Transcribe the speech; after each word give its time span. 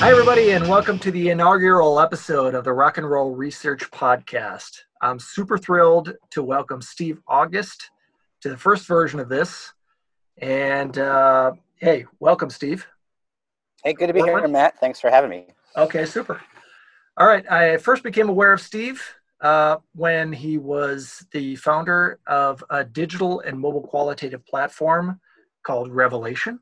Hi, 0.00 0.10
everybody, 0.10 0.52
and 0.52 0.66
welcome 0.66 0.98
to 1.00 1.10
the 1.10 1.28
inaugural 1.28 2.00
episode 2.00 2.54
of 2.54 2.64
the 2.64 2.72
Rock 2.72 2.96
and 2.96 3.08
Roll 3.08 3.32
Research 3.32 3.90
Podcast. 3.90 4.78
I'm 5.02 5.18
super 5.18 5.58
thrilled 5.58 6.14
to 6.30 6.42
welcome 6.42 6.80
Steve 6.80 7.20
August 7.28 7.90
to 8.40 8.48
the 8.48 8.56
first 8.56 8.86
version 8.86 9.20
of 9.20 9.28
this. 9.28 9.74
And 10.38 10.96
uh, 10.96 11.52
hey, 11.76 12.06
welcome, 12.18 12.48
Steve. 12.48 12.86
Hey, 13.84 13.92
good 13.92 14.06
to 14.06 14.14
be 14.14 14.22
here, 14.22 14.48
Matt. 14.48 14.80
Thanks 14.80 15.00
for 15.00 15.10
having 15.10 15.28
me. 15.28 15.48
Okay, 15.76 16.06
super. 16.06 16.40
All 17.18 17.26
right, 17.26 17.48
I 17.52 17.76
first 17.76 18.02
became 18.02 18.30
aware 18.30 18.54
of 18.54 18.62
Steve 18.62 19.04
uh, 19.42 19.76
when 19.94 20.32
he 20.32 20.56
was 20.56 21.26
the 21.32 21.56
founder 21.56 22.20
of 22.26 22.64
a 22.70 22.84
digital 22.84 23.40
and 23.40 23.60
mobile 23.60 23.82
qualitative 23.82 24.46
platform 24.46 25.20
called 25.62 25.92
Revelation. 25.92 26.58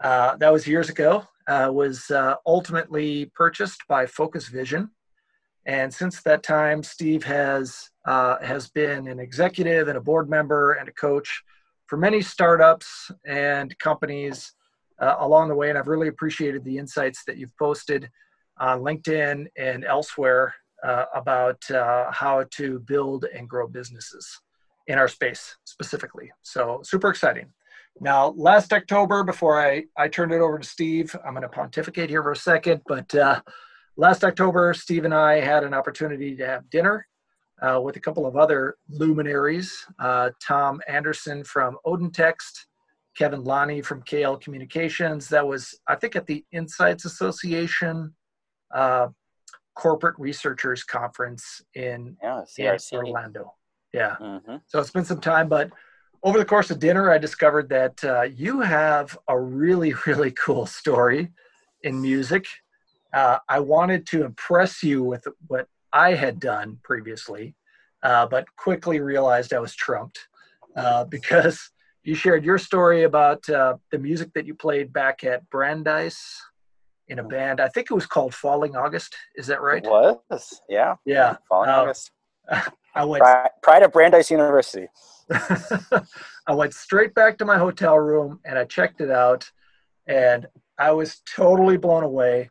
Uh, 0.00 0.36
that 0.36 0.50
was 0.50 0.66
years 0.66 0.88
ago 0.88 1.28
uh, 1.48 1.70
was 1.72 2.10
uh, 2.10 2.34
ultimately 2.46 3.26
purchased 3.34 3.82
by 3.88 4.06
Focus 4.06 4.48
Vision. 4.48 4.90
And 5.66 5.92
since 5.92 6.22
that 6.22 6.42
time, 6.42 6.82
Steve 6.82 7.24
has 7.24 7.90
uh, 8.04 8.36
has 8.40 8.68
been 8.68 9.08
an 9.08 9.18
executive 9.18 9.88
and 9.88 9.98
a 9.98 10.00
board 10.00 10.30
member 10.30 10.72
and 10.74 10.88
a 10.88 10.92
coach 10.92 11.42
for 11.86 11.96
many 11.96 12.22
startups 12.22 13.10
and 13.26 13.76
companies 13.78 14.52
uh, 15.00 15.16
along 15.18 15.48
the 15.48 15.54
way. 15.54 15.68
And 15.68 15.78
I've 15.78 15.88
really 15.88 16.08
appreciated 16.08 16.64
the 16.64 16.78
insights 16.78 17.24
that 17.26 17.36
you've 17.36 17.56
posted 17.58 18.08
on 18.58 18.80
LinkedIn 18.80 19.46
and 19.56 19.84
elsewhere 19.84 20.54
uh, 20.84 21.06
about 21.14 21.68
uh, 21.70 22.10
how 22.12 22.44
to 22.52 22.78
build 22.80 23.24
and 23.34 23.48
grow 23.48 23.66
businesses 23.66 24.40
in 24.86 24.98
our 24.98 25.08
space 25.08 25.56
specifically. 25.64 26.30
So 26.42 26.80
super 26.84 27.10
exciting. 27.10 27.52
Now, 28.00 28.34
last 28.36 28.72
October, 28.72 29.24
before 29.24 29.60
I, 29.60 29.84
I 29.96 30.08
turned 30.08 30.32
it 30.32 30.40
over 30.40 30.58
to 30.58 30.66
Steve, 30.66 31.16
I'm 31.24 31.32
going 31.32 31.42
to 31.42 31.48
pontificate 31.48 32.10
here 32.10 32.22
for 32.22 32.32
a 32.32 32.36
second, 32.36 32.82
but 32.86 33.14
uh, 33.14 33.40
last 33.96 34.22
October, 34.22 34.74
Steve 34.74 35.04
and 35.04 35.14
I 35.14 35.40
had 35.40 35.64
an 35.64 35.72
opportunity 35.72 36.36
to 36.36 36.46
have 36.46 36.68
dinner 36.68 37.06
uh, 37.62 37.80
with 37.82 37.96
a 37.96 38.00
couple 38.00 38.26
of 38.26 38.36
other 38.36 38.76
luminaries 38.90 39.86
uh, 39.98 40.30
Tom 40.46 40.80
Anderson 40.88 41.42
from 41.44 41.78
OdinText, 41.86 42.66
Kevin 43.16 43.44
Lonnie 43.44 43.80
from 43.80 44.02
KL 44.02 44.40
Communications. 44.40 45.28
That 45.28 45.46
was, 45.46 45.78
I 45.88 45.94
think, 45.94 46.16
at 46.16 46.26
the 46.26 46.44
Insights 46.52 47.06
Association 47.06 48.14
uh, 48.74 49.08
Corporate 49.74 50.18
Researchers 50.18 50.84
Conference 50.84 51.62
in, 51.74 52.16
yeah, 52.22 52.42
in 52.58 52.78
Orlando. 52.92 53.54
Yeah. 53.94 54.16
Mm-hmm. 54.20 54.56
So 54.66 54.80
it's 54.80 54.90
been 54.90 55.04
some 55.06 55.20
time, 55.20 55.48
but 55.48 55.70
over 56.22 56.38
the 56.38 56.44
course 56.44 56.70
of 56.70 56.78
dinner, 56.78 57.10
I 57.10 57.18
discovered 57.18 57.68
that 57.70 58.04
uh, 58.04 58.22
you 58.22 58.60
have 58.60 59.16
a 59.28 59.38
really, 59.38 59.94
really 60.06 60.32
cool 60.32 60.66
story 60.66 61.32
in 61.82 62.00
music. 62.00 62.46
Uh, 63.12 63.38
I 63.48 63.60
wanted 63.60 64.06
to 64.08 64.24
impress 64.24 64.82
you 64.82 65.02
with 65.02 65.26
what 65.46 65.68
I 65.92 66.14
had 66.14 66.40
done 66.40 66.78
previously, 66.82 67.54
uh, 68.02 68.26
but 68.26 68.44
quickly 68.56 69.00
realized 69.00 69.52
I 69.52 69.58
was 69.58 69.74
trumped 69.74 70.18
uh, 70.76 71.04
because 71.16 71.70
you 72.02 72.14
shared 72.14 72.44
your 72.44 72.58
story 72.58 73.02
about 73.02 73.48
uh, 73.48 73.76
the 73.90 73.98
music 73.98 74.32
that 74.34 74.46
you 74.46 74.54
played 74.54 74.92
back 74.92 75.24
at 75.24 75.48
Brandeis 75.50 76.40
in 77.08 77.18
a 77.18 77.24
mm. 77.24 77.30
band. 77.30 77.60
I 77.60 77.68
think 77.68 77.90
it 77.90 77.94
was 77.94 78.06
called 78.06 78.34
Falling 78.34 78.76
August. 78.76 79.16
Is 79.36 79.46
that 79.48 79.60
right? 79.60 79.84
It 79.84 79.90
was. 79.90 80.60
Yeah. 80.68 80.96
Yeah. 81.04 81.36
Falling 81.48 81.70
uh, 81.70 81.82
August. 81.82 82.10
I 82.94 83.04
went. 83.04 83.22
Pride, 83.22 83.50
Pride 83.62 83.82
of 83.82 83.92
Brandeis 83.92 84.30
University. 84.30 84.88
I 85.30 86.54
went 86.54 86.72
straight 86.72 87.14
back 87.14 87.38
to 87.38 87.44
my 87.44 87.58
hotel 87.58 87.98
room 87.98 88.40
and 88.44 88.58
I 88.58 88.64
checked 88.64 89.00
it 89.00 89.10
out, 89.10 89.50
and 90.06 90.46
I 90.78 90.92
was 90.92 91.20
totally 91.34 91.76
blown 91.76 92.04
away. 92.04 92.50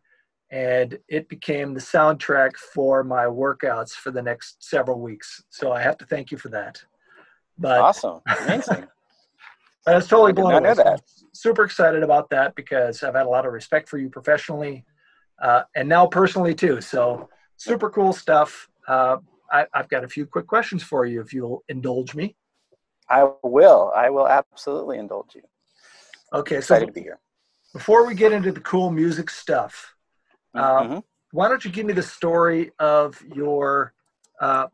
And 0.51 0.97
it 1.09 1.27
became 1.27 1.73
the 1.73 1.79
soundtrack 1.79 2.55
for 2.55 3.03
my 3.03 3.25
workouts 3.25 3.91
for 3.91 4.11
the 4.11 4.21
next 4.21 4.63
several 4.63 5.01
weeks. 5.01 5.43
So 5.49 5.71
I 5.71 5.81
have 5.81 5.97
to 5.97 6.05
thank 6.05 6.31
you 6.31 6.37
for 6.37 6.49
that. 6.49 6.81
But 7.57 7.81
awesome, 7.81 8.21
amazing. 8.41 8.85
I 9.87 9.95
was 9.95 10.07
totally 10.07 10.33
blown 10.33 10.53
away. 10.53 10.69
Know 10.69 10.75
that. 10.75 11.01
So 11.07 11.25
super 11.33 11.63
excited 11.63 12.03
about 12.03 12.29
that 12.29 12.55
because 12.55 13.03
I've 13.03 13.15
had 13.15 13.25
a 13.25 13.29
lot 13.29 13.45
of 13.45 13.53
respect 13.53 13.89
for 13.89 13.97
you 13.97 14.09
professionally, 14.09 14.85
uh, 15.41 15.63
and 15.75 15.89
now 15.89 16.05
personally 16.05 16.53
too. 16.53 16.81
So 16.81 17.29
super 17.57 17.89
cool 17.89 18.13
stuff. 18.13 18.69
Uh, 18.87 19.17
I, 19.61 19.77
have 19.77 19.89
got 19.89 20.03
a 20.03 20.07
few 20.07 20.25
quick 20.25 20.47
questions 20.47 20.83
for 20.83 21.05
you 21.05 21.21
if 21.21 21.33
you'll 21.33 21.63
indulge 21.67 22.15
me. 22.15 22.35
I 23.09 23.29
will. 23.43 23.91
I 23.95 24.09
will 24.09 24.27
absolutely 24.27 24.97
indulge 24.97 25.35
you. 25.35 25.43
Okay, 26.33 26.57
excited 26.57 26.83
so 26.83 26.87
to 26.87 26.91
be 26.91 27.01
here. 27.01 27.19
Before 27.73 28.05
we 28.05 28.15
get 28.15 28.31
into 28.31 28.51
the 28.51 28.61
cool 28.61 28.89
music 28.89 29.29
stuff, 29.29 29.95
um, 30.53 30.63
mm-hmm. 30.63 30.99
why 31.31 31.49
don't 31.49 31.63
you 31.63 31.71
give 31.71 31.85
me 31.85 31.93
the 31.93 32.03
story 32.03 32.71
of 32.79 33.21
your 33.33 33.93
uh, 34.41 34.67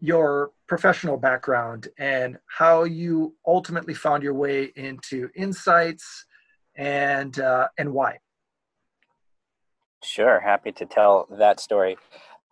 your 0.00 0.52
professional 0.68 1.16
background 1.16 1.88
and 1.98 2.38
how 2.46 2.84
you 2.84 3.34
ultimately 3.46 3.94
found 3.94 4.22
your 4.22 4.34
way 4.34 4.70
into 4.76 5.28
insights 5.34 6.26
and 6.76 7.40
uh, 7.40 7.68
and 7.78 7.92
why? 7.92 8.18
Sure, 10.04 10.38
happy 10.38 10.70
to 10.72 10.86
tell 10.86 11.26
that 11.38 11.58
story. 11.58 11.96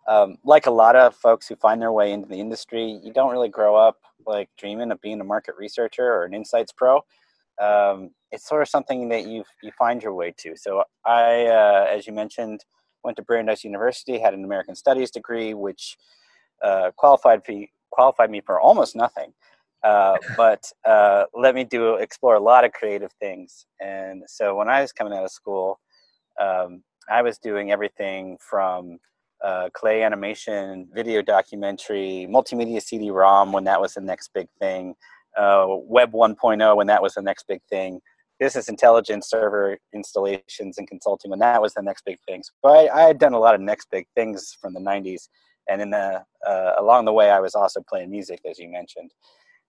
Um, 0.07 0.37
like 0.43 0.67
a 0.67 0.71
lot 0.71 0.95
of 0.95 1.15
folks 1.15 1.47
who 1.47 1.55
find 1.55 1.81
their 1.81 1.91
way 1.91 2.13
into 2.13 2.27
the 2.27 2.39
industry, 2.39 2.99
you 3.03 3.11
don't 3.11 3.31
really 3.31 3.49
grow 3.49 3.75
up 3.75 3.97
like 4.25 4.49
dreaming 4.57 4.91
of 4.91 5.01
being 5.01 5.19
a 5.19 5.25
market 5.25 5.55
researcher 5.57 6.05
or 6.05 6.23
an 6.23 6.33
insights 6.33 6.71
pro. 6.71 7.01
Um, 7.61 8.11
it's 8.31 8.47
sort 8.47 8.61
of 8.61 8.69
something 8.69 9.09
that 9.09 9.25
you 9.25 9.43
you 9.63 9.71
find 9.77 10.01
your 10.01 10.13
way 10.13 10.33
to. 10.37 10.55
So 10.55 10.83
I, 11.05 11.45
uh, 11.47 11.87
as 11.89 12.07
you 12.07 12.13
mentioned, 12.13 12.63
went 13.03 13.17
to 13.17 13.23
Brandeis 13.23 13.63
University, 13.63 14.19
had 14.19 14.33
an 14.33 14.43
American 14.43 14.75
Studies 14.75 15.11
degree, 15.11 15.53
which 15.53 15.97
uh, 16.63 16.91
qualified 16.95 17.41
me 17.47 17.71
qualified 17.91 18.29
me 18.29 18.41
for 18.41 18.59
almost 18.59 18.95
nothing, 18.95 19.33
uh, 19.83 20.17
but 20.37 20.71
uh, 20.85 21.23
let 21.33 21.55
me 21.55 21.63
do 21.63 21.95
explore 21.95 22.35
a 22.35 22.39
lot 22.39 22.63
of 22.63 22.71
creative 22.71 23.11
things. 23.19 23.65
And 23.81 24.23
so 24.27 24.55
when 24.55 24.69
I 24.69 24.81
was 24.81 24.91
coming 24.91 25.13
out 25.13 25.23
of 25.23 25.31
school, 25.31 25.79
um, 26.39 26.83
I 27.09 27.21
was 27.21 27.37
doing 27.37 27.71
everything 27.71 28.37
from 28.39 28.99
uh, 29.43 29.69
clay 29.73 30.03
animation, 30.03 30.87
video 30.93 31.21
documentary, 31.21 32.27
multimedia 32.29 32.81
CD-ROM 32.81 33.51
when 33.51 33.63
that 33.65 33.79
was 33.79 33.93
the 33.93 34.01
next 34.01 34.31
big 34.33 34.47
thing, 34.59 34.95
uh, 35.37 35.65
Web 35.69 36.11
1.0 36.11 36.75
when 36.75 36.87
that 36.87 37.01
was 37.01 37.13
the 37.13 37.21
next 37.21 37.47
big 37.47 37.61
thing, 37.69 38.01
business 38.39 38.69
intelligence 38.69 39.29
server 39.29 39.77
installations 39.93 40.77
and 40.77 40.87
consulting 40.87 41.31
when 41.31 41.39
that 41.39 41.61
was 41.61 41.73
the 41.73 41.81
next 41.81 42.05
big 42.05 42.17
thing. 42.27 42.43
So 42.43 42.69
I, 42.69 42.89
I 42.93 43.07
had 43.07 43.19
done 43.19 43.33
a 43.33 43.39
lot 43.39 43.55
of 43.55 43.61
next 43.61 43.89
big 43.91 44.07
things 44.15 44.55
from 44.59 44.73
the 44.73 44.79
90s, 44.79 45.29
and 45.69 45.81
in 45.81 45.89
the 45.91 46.23
uh, 46.47 46.71
along 46.79 47.05
the 47.05 47.13
way, 47.13 47.29
I 47.29 47.39
was 47.39 47.55
also 47.55 47.81
playing 47.87 48.09
music, 48.09 48.39
as 48.49 48.57
you 48.57 48.69
mentioned, 48.69 49.11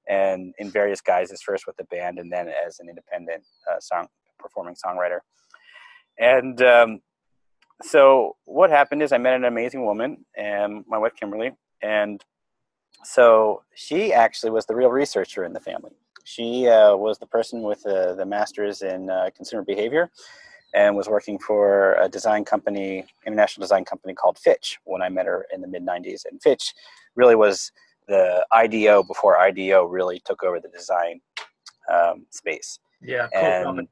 and 0.09 0.55
in 0.59 0.71
various 0.71 1.01
guises. 1.01 1.43
First 1.43 1.67
with 1.67 1.77
the 1.77 1.85
band, 1.85 2.19
and 2.19 2.33
then 2.33 2.49
as 2.49 2.79
an 2.79 2.89
independent 2.89 3.43
uh, 3.71 3.81
song 3.81 4.07
performing 4.39 4.77
songwriter. 4.77 5.19
And 6.19 6.61
um, 6.63 7.01
so 7.83 8.37
what 8.45 8.71
happened 8.71 9.03
is 9.03 9.13
I 9.13 9.19
met 9.19 9.35
an 9.35 9.45
amazing 9.45 9.85
woman, 9.85 10.25
and 10.37 10.85
my 10.89 10.99
wife 10.99 11.13
Kimberly, 11.19 11.53
and 11.83 12.25
so 13.05 13.63
she 13.75 14.13
actually 14.13 14.51
was 14.51 14.67
the 14.67 14.75
real 14.75 14.91
researcher 14.91 15.45
in 15.45 15.53
the 15.53 15.61
family. 15.61 15.93
She 16.25 16.69
uh, 16.69 16.97
was 16.97 17.19
the 17.19 17.27
person 17.27 17.63
with 17.63 17.83
the, 17.83 18.15
the 18.17 18.27
master's 18.27 18.83
in 18.83 19.09
uh, 19.09 19.31
consumer 19.35 19.63
behavior, 19.63 20.11
and 20.75 20.97
was 20.97 21.09
working 21.09 21.39
for 21.39 21.95
a 21.95 22.09
design 22.09 22.45
company, 22.45 23.07
international 23.27 23.65
design 23.65 23.85
company 23.85 24.15
called 24.15 24.39
Fitch 24.39 24.79
when 24.85 25.01
I 25.01 25.09
met 25.09 25.27
her 25.27 25.47
in 25.55 25.61
the 25.61 25.69
mid 25.69 25.87
'90s. 25.87 26.23
And 26.29 26.43
Fitch 26.43 26.75
really 27.15 27.37
was 27.37 27.73
the 28.09 28.45
IDEO 28.53 29.05
before 29.05 29.39
IDEO 29.39 29.85
really 29.85 30.21
took 30.25 30.43
over 30.43 30.61
the 30.61 30.69
design 30.69 31.21
um, 31.93 32.27
space. 32.31 32.81
Yeah, 33.01 33.29
cool. 33.33 33.43
and 33.79 33.89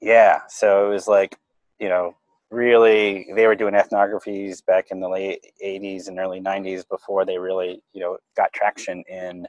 yeah, 0.00 0.40
so 0.48 0.86
it 0.86 0.94
was 0.94 1.06
like 1.06 1.36
you 1.78 1.88
know 1.88 2.16
really 2.50 3.28
they 3.34 3.46
were 3.46 3.54
doing 3.54 3.74
ethnographies 3.74 4.64
back 4.64 4.88
in 4.90 5.00
the 5.00 5.08
late 5.08 5.44
80s 5.64 6.08
and 6.08 6.18
early 6.18 6.40
90s 6.40 6.88
before 6.88 7.24
they 7.24 7.38
really 7.38 7.80
you 7.92 8.00
know 8.00 8.18
got 8.36 8.52
traction 8.52 9.04
in 9.08 9.46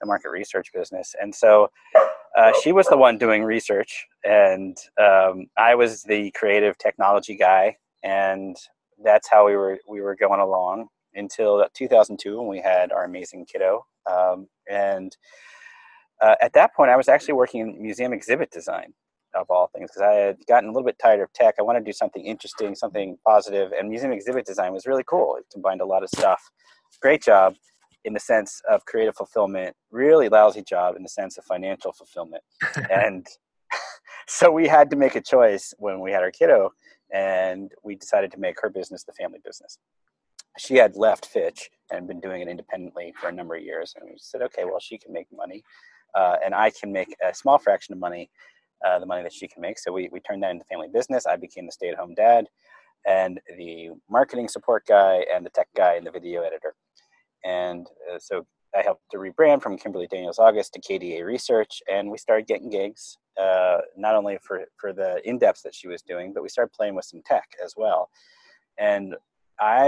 the 0.00 0.06
market 0.06 0.30
research 0.30 0.72
business. 0.72 1.14
And 1.20 1.34
so 1.34 1.70
uh, 2.36 2.52
she 2.62 2.72
was 2.72 2.86
the 2.86 2.96
one 2.96 3.18
doing 3.18 3.42
research 3.42 4.06
and 4.24 4.76
um, 5.00 5.46
i 5.56 5.74
was 5.74 6.02
the 6.04 6.30
creative 6.32 6.78
technology 6.78 7.36
guy. 7.36 7.76
And 8.02 8.56
that's 9.02 9.28
how 9.28 9.46
we 9.46 9.56
were 9.56 9.78
we 9.88 10.00
were 10.00 10.14
going 10.14 10.40
along 10.40 10.88
until 11.14 11.66
2002 11.74 12.38
when 12.38 12.48
we 12.48 12.60
had 12.60 12.92
our 12.92 13.04
amazing 13.04 13.46
kiddo. 13.46 13.84
Um, 14.10 14.48
and 14.70 15.16
uh, 16.20 16.34
at 16.40 16.52
that 16.52 16.74
point 16.74 16.90
i 16.90 16.96
was 16.96 17.08
actually 17.08 17.34
working 17.34 17.60
in 17.60 17.82
museum 17.82 18.12
exhibit 18.12 18.50
design 18.50 18.92
of 19.34 19.46
all 19.50 19.70
things 19.74 19.90
because 19.90 20.02
I 20.02 20.14
had 20.14 20.36
gotten 20.46 20.68
a 20.68 20.72
little 20.72 20.86
bit 20.86 20.98
tired 20.98 21.20
of 21.20 21.32
tech. 21.32 21.56
I 21.58 21.62
wanted 21.62 21.80
to 21.80 21.84
do 21.84 21.92
something 21.92 22.24
interesting, 22.24 22.74
something 22.74 23.16
positive, 23.26 23.72
and 23.72 23.88
museum 23.88 24.12
exhibit 24.12 24.46
design 24.46 24.72
was 24.72 24.86
really 24.86 25.04
cool. 25.04 25.36
It 25.36 25.44
combined 25.52 25.80
a 25.80 25.86
lot 25.86 26.02
of 26.02 26.08
stuff. 26.08 26.50
Great 27.00 27.22
job 27.22 27.54
in 28.04 28.14
the 28.14 28.20
sense 28.20 28.62
of 28.70 28.84
creative 28.86 29.16
fulfillment, 29.16 29.76
really 29.90 30.28
lousy 30.28 30.62
job 30.62 30.96
in 30.96 31.02
the 31.02 31.08
sense 31.08 31.36
of 31.36 31.44
financial 31.44 31.92
fulfillment. 31.92 32.42
and 32.90 33.26
so 34.26 34.50
we 34.50 34.66
had 34.66 34.90
to 34.90 34.96
make 34.96 35.14
a 35.14 35.20
choice 35.20 35.74
when 35.78 36.00
we 36.00 36.12
had 36.12 36.22
our 36.22 36.30
kiddo 36.30 36.70
and 37.12 37.72
we 37.82 37.94
decided 37.94 38.30
to 38.32 38.38
make 38.38 38.56
her 38.60 38.70
business 38.70 39.04
the 39.04 39.12
family 39.12 39.40
business. 39.44 39.78
She 40.58 40.74
had 40.76 40.96
left 40.96 41.26
Fitch 41.26 41.70
and 41.90 42.06
been 42.06 42.20
doing 42.20 42.42
it 42.42 42.48
independently 42.48 43.14
for 43.20 43.28
a 43.28 43.32
number 43.32 43.54
of 43.54 43.62
years, 43.62 43.94
and 43.98 44.08
we 44.10 44.16
said, 44.18 44.42
okay, 44.42 44.64
well, 44.64 44.80
she 44.80 44.98
can 44.98 45.12
make 45.12 45.28
money, 45.32 45.62
uh, 46.14 46.36
and 46.44 46.54
I 46.54 46.70
can 46.70 46.92
make 46.92 47.14
a 47.26 47.34
small 47.34 47.58
fraction 47.58 47.92
of 47.92 48.00
money, 48.00 48.30
uh, 48.86 48.98
the 48.98 49.06
money 49.06 49.22
that 49.22 49.32
she 49.32 49.48
can 49.48 49.62
make. 49.62 49.78
So 49.78 49.92
we 49.92 50.08
we 50.12 50.20
turned 50.20 50.42
that 50.42 50.50
into 50.50 50.64
family 50.66 50.88
business. 50.92 51.26
I 51.26 51.36
became 51.36 51.66
the 51.66 51.72
stay-at-home 51.72 52.14
dad, 52.14 52.46
and 53.06 53.40
the 53.56 53.90
marketing 54.10 54.48
support 54.48 54.86
guy, 54.86 55.24
and 55.32 55.44
the 55.44 55.50
tech 55.50 55.68
guy, 55.76 55.94
and 55.94 56.06
the 56.06 56.10
video 56.10 56.42
editor, 56.42 56.74
and 57.44 57.86
uh, 58.12 58.18
so 58.18 58.46
I 58.76 58.82
helped 58.82 59.10
to 59.12 59.18
rebrand 59.18 59.62
from 59.62 59.78
Kimberly 59.78 60.06
Daniels 60.06 60.38
August 60.38 60.74
to 60.74 60.80
KDA 60.80 61.24
Research, 61.24 61.82
and 61.90 62.10
we 62.10 62.18
started 62.18 62.46
getting 62.46 62.70
gigs, 62.70 63.16
uh, 63.40 63.78
not 63.96 64.14
only 64.14 64.38
for, 64.42 64.64
for 64.76 64.92
the 64.92 65.26
in 65.28 65.38
depth 65.38 65.62
that 65.62 65.74
she 65.74 65.88
was 65.88 66.02
doing, 66.02 66.32
but 66.32 66.42
we 66.42 66.48
started 66.48 66.72
playing 66.72 66.94
with 66.94 67.06
some 67.06 67.22
tech 67.24 67.48
as 67.64 67.74
well. 67.76 68.10
And 68.78 69.16
I, 69.58 69.86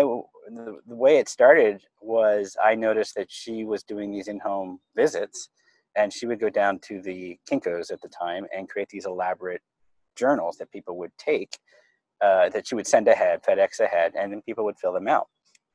the, 0.48 0.78
the 0.86 0.96
way 0.96 1.18
it 1.18 1.28
started 1.28 1.82
was 2.00 2.56
I 2.62 2.74
noticed 2.74 3.14
that 3.16 3.30
she 3.30 3.64
was 3.64 3.82
doing 3.82 4.10
these 4.10 4.28
in 4.28 4.40
home 4.40 4.80
visits, 4.96 5.50
and 5.96 6.12
she 6.12 6.26
would 6.26 6.40
go 6.40 6.50
down 6.50 6.78
to 6.80 7.00
the 7.02 7.38
Kinkos 7.50 7.90
at 7.92 8.00
the 8.00 8.08
time 8.08 8.46
and 8.56 8.68
create 8.68 8.88
these 8.88 9.06
elaborate 9.06 9.60
journals 10.16 10.56
that 10.58 10.70
people 10.70 10.96
would 10.98 11.12
take, 11.18 11.58
uh, 12.20 12.48
that 12.50 12.66
she 12.66 12.74
would 12.74 12.86
send 12.86 13.08
ahead, 13.08 13.42
FedEx 13.42 13.80
ahead, 13.80 14.12
and 14.16 14.32
then 14.32 14.42
people 14.42 14.64
would 14.64 14.78
fill 14.78 14.92
them 14.92 15.08
out. 15.08 15.28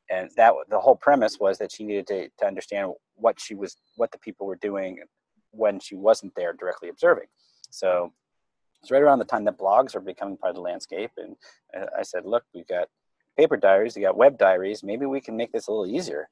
And 0.09 0.29
that 0.37 0.53
the 0.69 0.79
whole 0.79 0.95
premise 0.95 1.39
was 1.39 1.57
that 1.57 1.71
she 1.71 1.83
needed 1.83 2.07
to, 2.07 2.29
to 2.39 2.45
understand 2.45 2.93
what 3.15 3.39
she 3.39 3.55
was 3.55 3.75
what 3.95 4.11
the 4.11 4.19
people 4.19 4.45
were 4.45 4.57
doing 4.57 4.99
when 5.51 5.79
she 5.79 5.95
wasn't 5.95 6.33
there 6.35 6.53
directly 6.53 6.89
observing. 6.89 7.27
So 7.71 8.13
it's 8.81 8.91
right 8.91 9.01
around 9.01 9.19
the 9.19 9.25
time 9.25 9.45
that 9.45 9.57
blogs 9.57 9.95
are 9.95 9.99
becoming 9.99 10.37
part 10.37 10.51
of 10.51 10.55
the 10.55 10.61
landscape 10.61 11.09
and 11.17 11.35
i 11.97 12.03
said 12.03 12.23
look 12.23 12.43
we've 12.53 12.67
got 12.67 12.87
paper 13.35 13.57
diaries 13.57 13.95
we 13.95 14.01
got 14.01 14.17
web 14.17 14.37
diaries. 14.37 14.83
Maybe 14.83 15.05
we 15.05 15.21
can 15.21 15.35
make 15.35 15.51
this 15.51 15.67
a 15.67 15.71
little 15.71 15.87
easier 15.87 16.29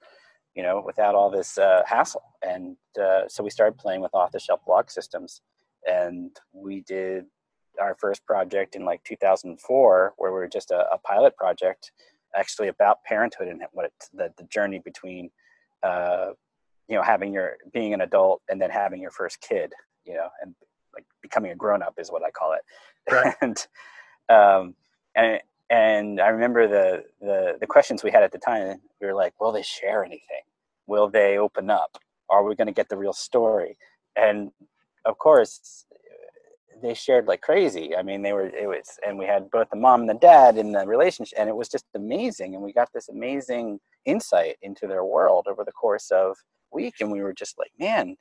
you 0.56 0.64
know 0.64 0.82
without 0.86 1.16
all 1.16 1.30
this 1.30 1.58
uh, 1.58 1.84
hassle. 1.86 2.24
And 2.42 2.78
uh, 3.02 3.28
so 3.28 3.44
we 3.44 3.50
started 3.50 3.78
playing 3.78 4.02
with 4.02 4.14
off-the-shelf 4.14 4.62
blog 4.66 4.90
systems. 4.90 5.42
And 5.86 6.32
we 6.54 6.82
did 6.82 7.26
our 7.80 7.96
first 8.00 8.26
project 8.26 8.76
in 8.76 8.86
like 8.86 9.04
2004 9.04 10.14
where 10.18 10.32
we 10.32 10.38
were 10.38 10.48
just 10.48 10.72
a, 10.72 10.86
a 10.92 10.98
pilot 11.00 11.36
project 11.36 11.92
actually 12.36 12.68
about 12.68 13.04
parenthood 13.04 13.48
and 13.48 13.62
what 13.72 13.86
it, 13.86 13.94
the, 14.14 14.32
the 14.38 14.44
journey 14.46 14.80
between 14.84 15.30
uh, 15.84 16.30
you 16.88 16.96
know 16.96 17.02
having 17.02 17.34
your 17.34 17.58
being 17.74 17.94
an 17.94 18.02
adult 18.02 18.42
and 18.50 18.62
then 18.62 18.70
having 18.70 19.02
your 19.02 19.12
first 19.12 19.42
kid 19.42 19.74
you 20.06 20.14
know 20.14 20.28
and 20.42 20.54
like 20.94 21.06
becoming 21.22 21.52
a 21.52 21.56
grown 21.56 21.82
up 21.82 21.96
is 21.98 22.10
what 22.10 22.24
i 22.24 22.32
call 22.32 22.54
it. 22.54 22.62
Right. 23.12 23.36
and 23.42 23.68
um 24.30 24.76
and 25.16 25.42
and 25.74 26.22
i 26.22 26.30
remember 26.30 26.68
the, 26.68 27.04
the 27.22 27.58
the 27.62 27.68
questions 27.68 28.04
we 28.04 28.12
had 28.12 28.24
at 28.24 28.34
the 28.34 28.40
time 28.40 28.80
we 29.02 29.08
were 29.08 29.16
like 29.16 29.34
will 29.42 29.54
they 29.54 29.64
share 29.64 30.06
anything 30.06 30.44
will 30.88 31.10
they 31.10 31.38
open 31.40 31.72
up 31.72 31.98
are 32.30 32.46
we 32.46 32.56
going 32.56 32.68
to 32.68 32.74
get 32.74 32.90
the 32.90 32.98
real 32.98 33.14
story 33.14 33.78
and 34.18 34.52
of 35.06 35.18
course 35.20 35.86
they 36.84 36.94
shared 36.94 37.28
like 37.28 37.42
crazy. 37.42 37.96
I 37.96 38.04
mean, 38.04 38.22
they 38.24 38.34
were 38.34 38.48
it 38.48 38.68
was, 38.68 39.00
and 39.08 39.18
we 39.18 39.26
had 39.26 39.52
both 39.52 39.70
the 39.72 39.78
mom 39.78 40.02
and 40.02 40.10
the 40.10 40.16
dad 40.16 40.58
in 40.58 40.74
the 40.74 40.86
relationship, 40.88 41.40
and 41.40 41.50
it 41.50 41.56
was 41.56 41.70
just 41.70 41.86
amazing. 41.96 42.56
And 42.56 42.64
we 42.64 42.74
got 42.74 42.90
this 42.94 43.10
amazing 43.10 43.80
insight 44.06 44.58
into 44.62 44.88
their 44.88 45.06
world 45.06 45.48
over 45.50 45.64
the 45.66 45.72
course 45.74 46.12
of 46.12 46.38
week, 46.72 46.96
and 47.02 47.12
we 47.12 47.22
were 47.24 47.34
just 47.34 47.60
like, 47.60 47.72
man, 47.80 48.18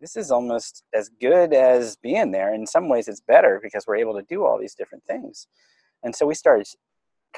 this 0.00 0.16
is 0.16 0.30
almost 0.30 0.84
as 0.94 1.10
good 1.20 1.54
as 1.54 1.96
being 1.96 2.32
there. 2.32 2.54
In 2.54 2.66
some 2.66 2.88
ways, 2.88 3.08
it's 3.08 3.22
better 3.22 3.60
because 3.62 3.86
we're 3.86 3.96
able 3.96 4.14
to 4.14 4.26
do 4.28 4.46
all 4.46 4.58
these 4.58 4.74
different 4.74 5.04
things. 5.04 5.48
And 6.06 6.14
so 6.14 6.24
we 6.24 6.34
started 6.34 6.68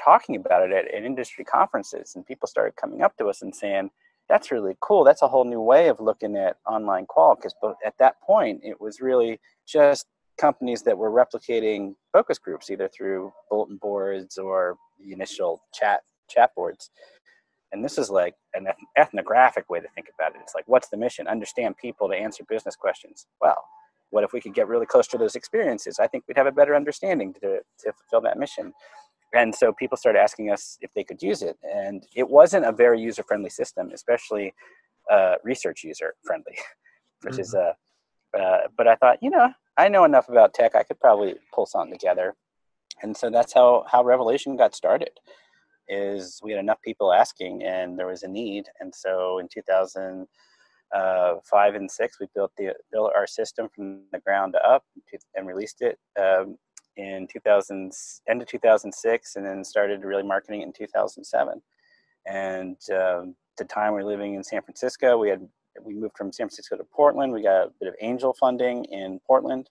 talking 0.01 0.35
about 0.35 0.61
it 0.61 0.71
at, 0.71 0.93
at 0.93 1.03
industry 1.03 1.43
conferences, 1.43 2.13
and 2.15 2.23
people 2.23 2.47
started 2.47 2.75
coming 2.75 3.01
up 3.01 3.17
to 3.17 3.25
us 3.25 3.41
and 3.41 3.53
saying, 3.53 3.89
that's 4.29 4.51
really 4.51 4.77
cool. 4.79 5.03
That's 5.03 5.23
a 5.23 5.27
whole 5.27 5.43
new 5.43 5.59
way 5.59 5.87
of 5.87 5.99
looking 5.99 6.37
at 6.37 6.57
online 6.67 7.07
qual. 7.07 7.35
Because 7.35 7.55
at 7.83 7.97
that 7.97 8.21
point 8.21 8.61
it 8.63 8.79
was 8.79 9.01
really 9.01 9.39
just 9.67 10.05
companies 10.39 10.83
that 10.83 10.95
were 10.95 11.09
replicating 11.09 11.95
focus 12.13 12.37
groups 12.37 12.69
either 12.69 12.87
through 12.87 13.33
bulletin 13.49 13.77
boards 13.77 14.37
or 14.37 14.77
the 15.03 15.13
initial 15.13 15.63
chat 15.73 16.01
chat 16.29 16.51
boards. 16.55 16.91
And 17.71 17.83
this 17.83 17.97
is 17.97 18.11
like 18.11 18.35
an 18.53 18.67
ethnographic 18.97 19.67
way 19.69 19.79
to 19.79 19.87
think 19.95 20.07
about 20.15 20.35
it. 20.35 20.41
It's 20.43 20.53
like 20.55 20.67
what's 20.67 20.89
the 20.89 20.95
mission? 20.95 21.27
Understand 21.27 21.75
people 21.77 22.07
to 22.07 22.15
answer 22.15 22.43
business 22.47 22.75
questions. 22.75 23.25
Well 23.41 23.65
what 24.11 24.23
if 24.23 24.33
we 24.33 24.41
could 24.41 24.53
get 24.53 24.67
really 24.67 24.85
close 24.85 25.07
to 25.07 25.17
those 25.17 25.35
experiences 25.35 25.99
i 25.99 26.07
think 26.07 26.23
we'd 26.27 26.37
have 26.37 26.47
a 26.47 26.51
better 26.51 26.75
understanding 26.75 27.33
to, 27.33 27.59
to 27.79 27.91
fulfill 27.93 28.21
that 28.21 28.37
mission 28.37 28.73
and 29.33 29.53
so 29.53 29.71
people 29.73 29.97
started 29.97 30.19
asking 30.19 30.49
us 30.49 30.77
if 30.81 30.91
they 30.95 31.03
could 31.03 31.21
use 31.21 31.41
it 31.41 31.57
and 31.63 32.05
it 32.15 32.27
wasn't 32.27 32.65
a 32.65 32.71
very 32.71 32.99
user 32.99 33.23
friendly 33.23 33.49
system 33.49 33.91
especially 33.93 34.53
uh, 35.11 35.35
research 35.43 35.83
user 35.83 36.15
friendly 36.23 36.57
which 37.21 37.33
mm-hmm. 37.33 37.41
is 37.41 37.55
uh, 37.55 37.73
uh, 38.39 38.67
but 38.77 38.87
i 38.87 38.95
thought 38.95 39.17
you 39.21 39.29
know 39.29 39.49
I 39.79 39.87
know 39.87 40.03
enough 40.03 40.27
about 40.27 40.53
tech. 40.53 40.75
I 40.75 40.83
could 40.83 40.99
probably 40.99 41.35
pull 41.53 41.65
something 41.65 41.97
together, 41.97 42.35
and 43.01 43.15
so 43.15 43.29
that's 43.29 43.53
how 43.53 43.85
how 43.89 44.03
Revelation 44.03 44.57
got 44.57 44.75
started. 44.75 45.11
Is 45.87 46.41
we 46.43 46.51
had 46.51 46.59
enough 46.59 46.81
people 46.81 47.13
asking, 47.13 47.63
and 47.63 47.97
there 47.97 48.07
was 48.07 48.23
a 48.23 48.27
need, 48.27 48.65
and 48.81 48.93
so 48.93 49.39
in 49.39 49.47
2005 49.47 50.27
uh, 50.95 51.35
and 51.53 51.91
six, 51.91 52.19
we 52.19 52.27
built 52.33 52.51
the 52.57 52.73
built 52.91 53.11
our 53.15 53.27
system 53.27 53.69
from 53.73 54.01
the 54.11 54.19
ground 54.19 54.55
up 54.55 54.83
and 55.35 55.47
released 55.47 55.81
it 55.81 55.99
um, 56.19 56.57
in 56.97 57.27
2000 57.31 57.91
end 58.27 58.41
of 58.41 58.47
2006, 58.47 59.35
and 59.35 59.45
then 59.45 59.63
started 59.63 60.03
really 60.03 60.23
marketing 60.23 60.61
in 60.61 60.73
2007. 60.73 61.61
And 62.25 62.77
um, 62.91 63.35
the 63.57 63.65
time 63.65 63.93
we 63.93 64.03
were 64.03 64.09
living 64.09 64.33
in 64.33 64.43
San 64.43 64.61
Francisco, 64.61 65.17
we 65.17 65.29
had 65.29 65.47
we 65.83 65.93
moved 65.93 66.17
from 66.17 66.33
San 66.33 66.47
Francisco 66.47 66.75
to 66.75 66.83
Portland. 66.83 67.31
We 67.31 67.43
got 67.43 67.67
a 67.67 67.71
bit 67.79 67.89
of 67.89 67.95
angel 68.01 68.33
funding 68.39 68.85
in 68.85 69.19
Portland, 69.25 69.69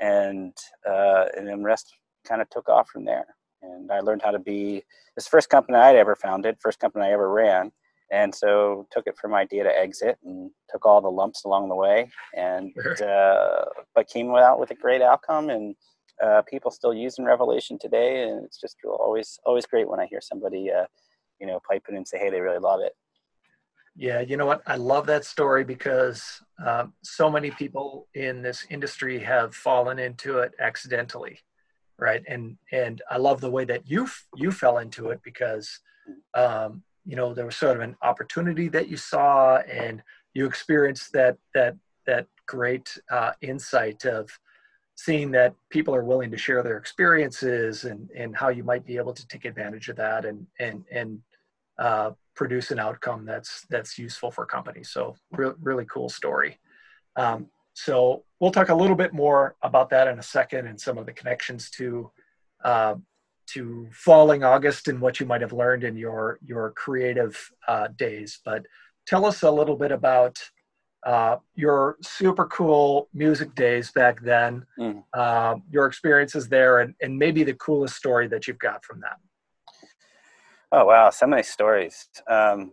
and 0.00 0.56
uh, 0.88 1.26
and 1.36 1.46
then 1.46 1.64
rest 1.64 1.92
kind 2.26 2.40
of 2.40 2.48
took 2.50 2.68
off 2.68 2.88
from 2.88 3.04
there. 3.04 3.26
And 3.62 3.90
I 3.90 4.00
learned 4.00 4.22
how 4.22 4.30
to 4.30 4.38
be 4.38 4.84
this 5.16 5.26
first 5.26 5.48
company 5.48 5.78
I'd 5.78 5.96
ever 5.96 6.14
founded, 6.14 6.56
first 6.60 6.78
company 6.78 7.06
I 7.06 7.12
ever 7.12 7.30
ran, 7.30 7.72
and 8.10 8.34
so 8.34 8.86
took 8.90 9.06
it 9.06 9.16
from 9.20 9.34
idea 9.34 9.64
to 9.64 9.78
exit 9.78 10.18
and 10.24 10.50
took 10.70 10.86
all 10.86 11.00
the 11.00 11.10
lumps 11.10 11.44
along 11.44 11.68
the 11.68 11.74
way, 11.74 12.10
and 12.36 12.72
uh, 13.00 13.64
but 13.94 14.08
came 14.08 14.34
out 14.34 14.58
with 14.60 14.70
a 14.70 14.76
great 14.76 15.02
outcome 15.02 15.50
and. 15.50 15.74
Uh, 16.24 16.40
people 16.48 16.70
still 16.70 16.94
using 16.94 17.26
Revelation 17.26 17.78
today, 17.78 18.22
and 18.22 18.42
it's 18.42 18.58
just 18.58 18.78
always 18.86 19.38
always 19.44 19.66
great 19.66 19.86
when 19.86 20.00
I 20.00 20.06
hear 20.06 20.22
somebody, 20.22 20.72
uh, 20.72 20.86
you 21.38 21.46
know, 21.46 21.60
pipe 21.68 21.82
in 21.90 21.96
and 21.96 22.08
say, 22.08 22.16
"Hey, 22.16 22.30
they 22.30 22.40
really 22.40 22.58
love 22.58 22.80
it." 22.80 22.94
Yeah, 23.98 24.20
you 24.20 24.36
know 24.36 24.44
what? 24.44 24.60
I 24.66 24.76
love 24.76 25.06
that 25.06 25.24
story 25.24 25.64
because 25.64 26.22
um, 26.64 26.92
so 27.02 27.30
many 27.30 27.50
people 27.50 28.08
in 28.14 28.42
this 28.42 28.66
industry 28.68 29.18
have 29.20 29.54
fallen 29.54 29.98
into 29.98 30.40
it 30.40 30.52
accidentally, 30.60 31.38
right? 31.98 32.22
And 32.28 32.58
and 32.72 33.00
I 33.10 33.16
love 33.16 33.40
the 33.40 33.50
way 33.50 33.64
that 33.64 33.88
you 33.90 34.06
you 34.34 34.52
fell 34.52 34.78
into 34.78 35.08
it 35.10 35.20
because 35.24 35.80
um, 36.34 36.82
you 37.06 37.16
know 37.16 37.32
there 37.32 37.46
was 37.46 37.56
sort 37.56 37.76
of 37.76 37.82
an 37.82 37.96
opportunity 38.02 38.68
that 38.68 38.88
you 38.88 38.96
saw, 38.96 39.58
and 39.58 40.02
you 40.34 40.46
experienced 40.46 41.12
that 41.12 41.38
that 41.54 41.76
that 42.06 42.26
great 42.46 42.98
uh, 43.10 43.32
insight 43.40 44.04
of 44.04 44.30
seeing 44.96 45.30
that 45.30 45.54
people 45.70 45.94
are 45.94 46.04
willing 46.04 46.30
to 46.30 46.38
share 46.38 46.62
their 46.62 46.78
experiences 46.78 47.84
and 47.84 48.10
and 48.10 48.36
how 48.36 48.48
you 48.48 48.64
might 48.64 48.84
be 48.84 48.96
able 48.96 49.12
to 49.12 49.26
take 49.28 49.44
advantage 49.44 49.88
of 49.88 49.96
that 49.96 50.24
and 50.24 50.46
and 50.58 50.84
and 50.90 51.20
uh, 51.78 52.10
produce 52.34 52.70
an 52.70 52.78
outcome 52.78 53.24
that's 53.24 53.66
that's 53.70 53.98
useful 53.98 54.30
for 54.30 54.46
companies. 54.46 54.90
So 54.90 55.14
re- 55.32 55.52
really 55.60 55.86
cool 55.86 56.08
story. 56.08 56.58
Um, 57.16 57.46
so 57.74 58.24
we'll 58.40 58.50
talk 58.50 58.70
a 58.70 58.74
little 58.74 58.96
bit 58.96 59.12
more 59.12 59.56
about 59.62 59.90
that 59.90 60.08
in 60.08 60.18
a 60.18 60.22
second 60.22 60.66
and 60.66 60.80
some 60.80 60.96
of 60.96 61.04
the 61.04 61.12
connections 61.12 61.70
to 61.70 62.10
uh, 62.64 62.94
to 63.46 63.88
falling 63.92 64.44
August 64.44 64.88
and 64.88 65.00
what 65.00 65.20
you 65.20 65.26
might 65.26 65.40
have 65.40 65.52
learned 65.52 65.84
in 65.84 65.96
your 65.96 66.38
your 66.44 66.72
creative 66.72 67.50
uh, 67.68 67.88
days. 67.96 68.40
But 68.44 68.66
tell 69.06 69.24
us 69.24 69.42
a 69.42 69.50
little 69.50 69.76
bit 69.76 69.92
about 69.92 70.38
uh, 71.04 71.36
your 71.54 71.96
super 72.02 72.46
cool 72.46 73.08
music 73.14 73.54
days 73.54 73.92
back 73.92 74.20
then, 74.22 74.66
mm. 74.78 75.02
uh, 75.14 75.54
your 75.70 75.86
experiences 75.86 76.48
there, 76.48 76.80
and, 76.80 76.94
and 77.00 77.16
maybe 77.16 77.44
the 77.44 77.54
coolest 77.54 77.94
story 77.94 78.26
that 78.26 78.48
you've 78.48 78.58
got 78.58 78.84
from 78.84 79.00
that. 79.00 79.18
Oh 80.72 80.84
wow, 80.86 81.10
so 81.10 81.26
many 81.26 81.44
stories. 81.44 82.08
Um, 82.28 82.72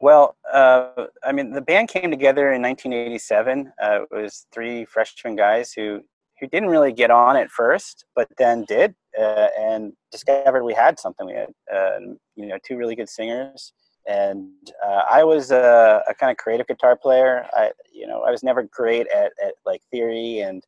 well, 0.00 0.36
uh, 0.52 1.06
I 1.22 1.32
mean, 1.32 1.52
the 1.52 1.60
band 1.60 1.88
came 1.88 2.10
together 2.10 2.52
in 2.52 2.62
1987. 2.62 3.72
Uh, 3.82 4.02
it 4.02 4.08
was 4.10 4.46
three 4.52 4.84
freshman 4.86 5.36
guys 5.36 5.72
who 5.72 6.00
who 6.44 6.48
didn't 6.50 6.68
really 6.68 6.92
get 6.92 7.10
on 7.10 7.36
at 7.36 7.50
first, 7.50 8.04
but 8.14 8.28
then 8.38 8.64
did 8.64 8.94
uh, 9.18 9.48
and 9.58 9.92
discovered 10.12 10.64
we 10.64 10.74
had 10.74 10.98
something. 10.98 11.26
We 11.26 11.34
had 11.34 11.48
uh, 11.72 11.98
you 12.36 12.46
know 12.46 12.58
two 12.66 12.76
really 12.76 12.94
good 12.94 13.08
singers, 13.08 13.72
and 14.06 14.48
uh, 14.84 15.02
I 15.10 15.24
was 15.24 15.50
a, 15.50 16.02
a, 16.08 16.14
kind 16.14 16.30
of 16.30 16.36
creative 16.36 16.66
guitar 16.66 16.96
player. 16.96 17.46
I 17.54 17.72
you 17.92 18.06
know 18.06 18.22
I 18.22 18.30
was 18.30 18.42
never 18.42 18.64
great 18.64 19.06
at, 19.08 19.32
at 19.44 19.54
like 19.64 19.80
theory 19.90 20.40
and 20.40 20.62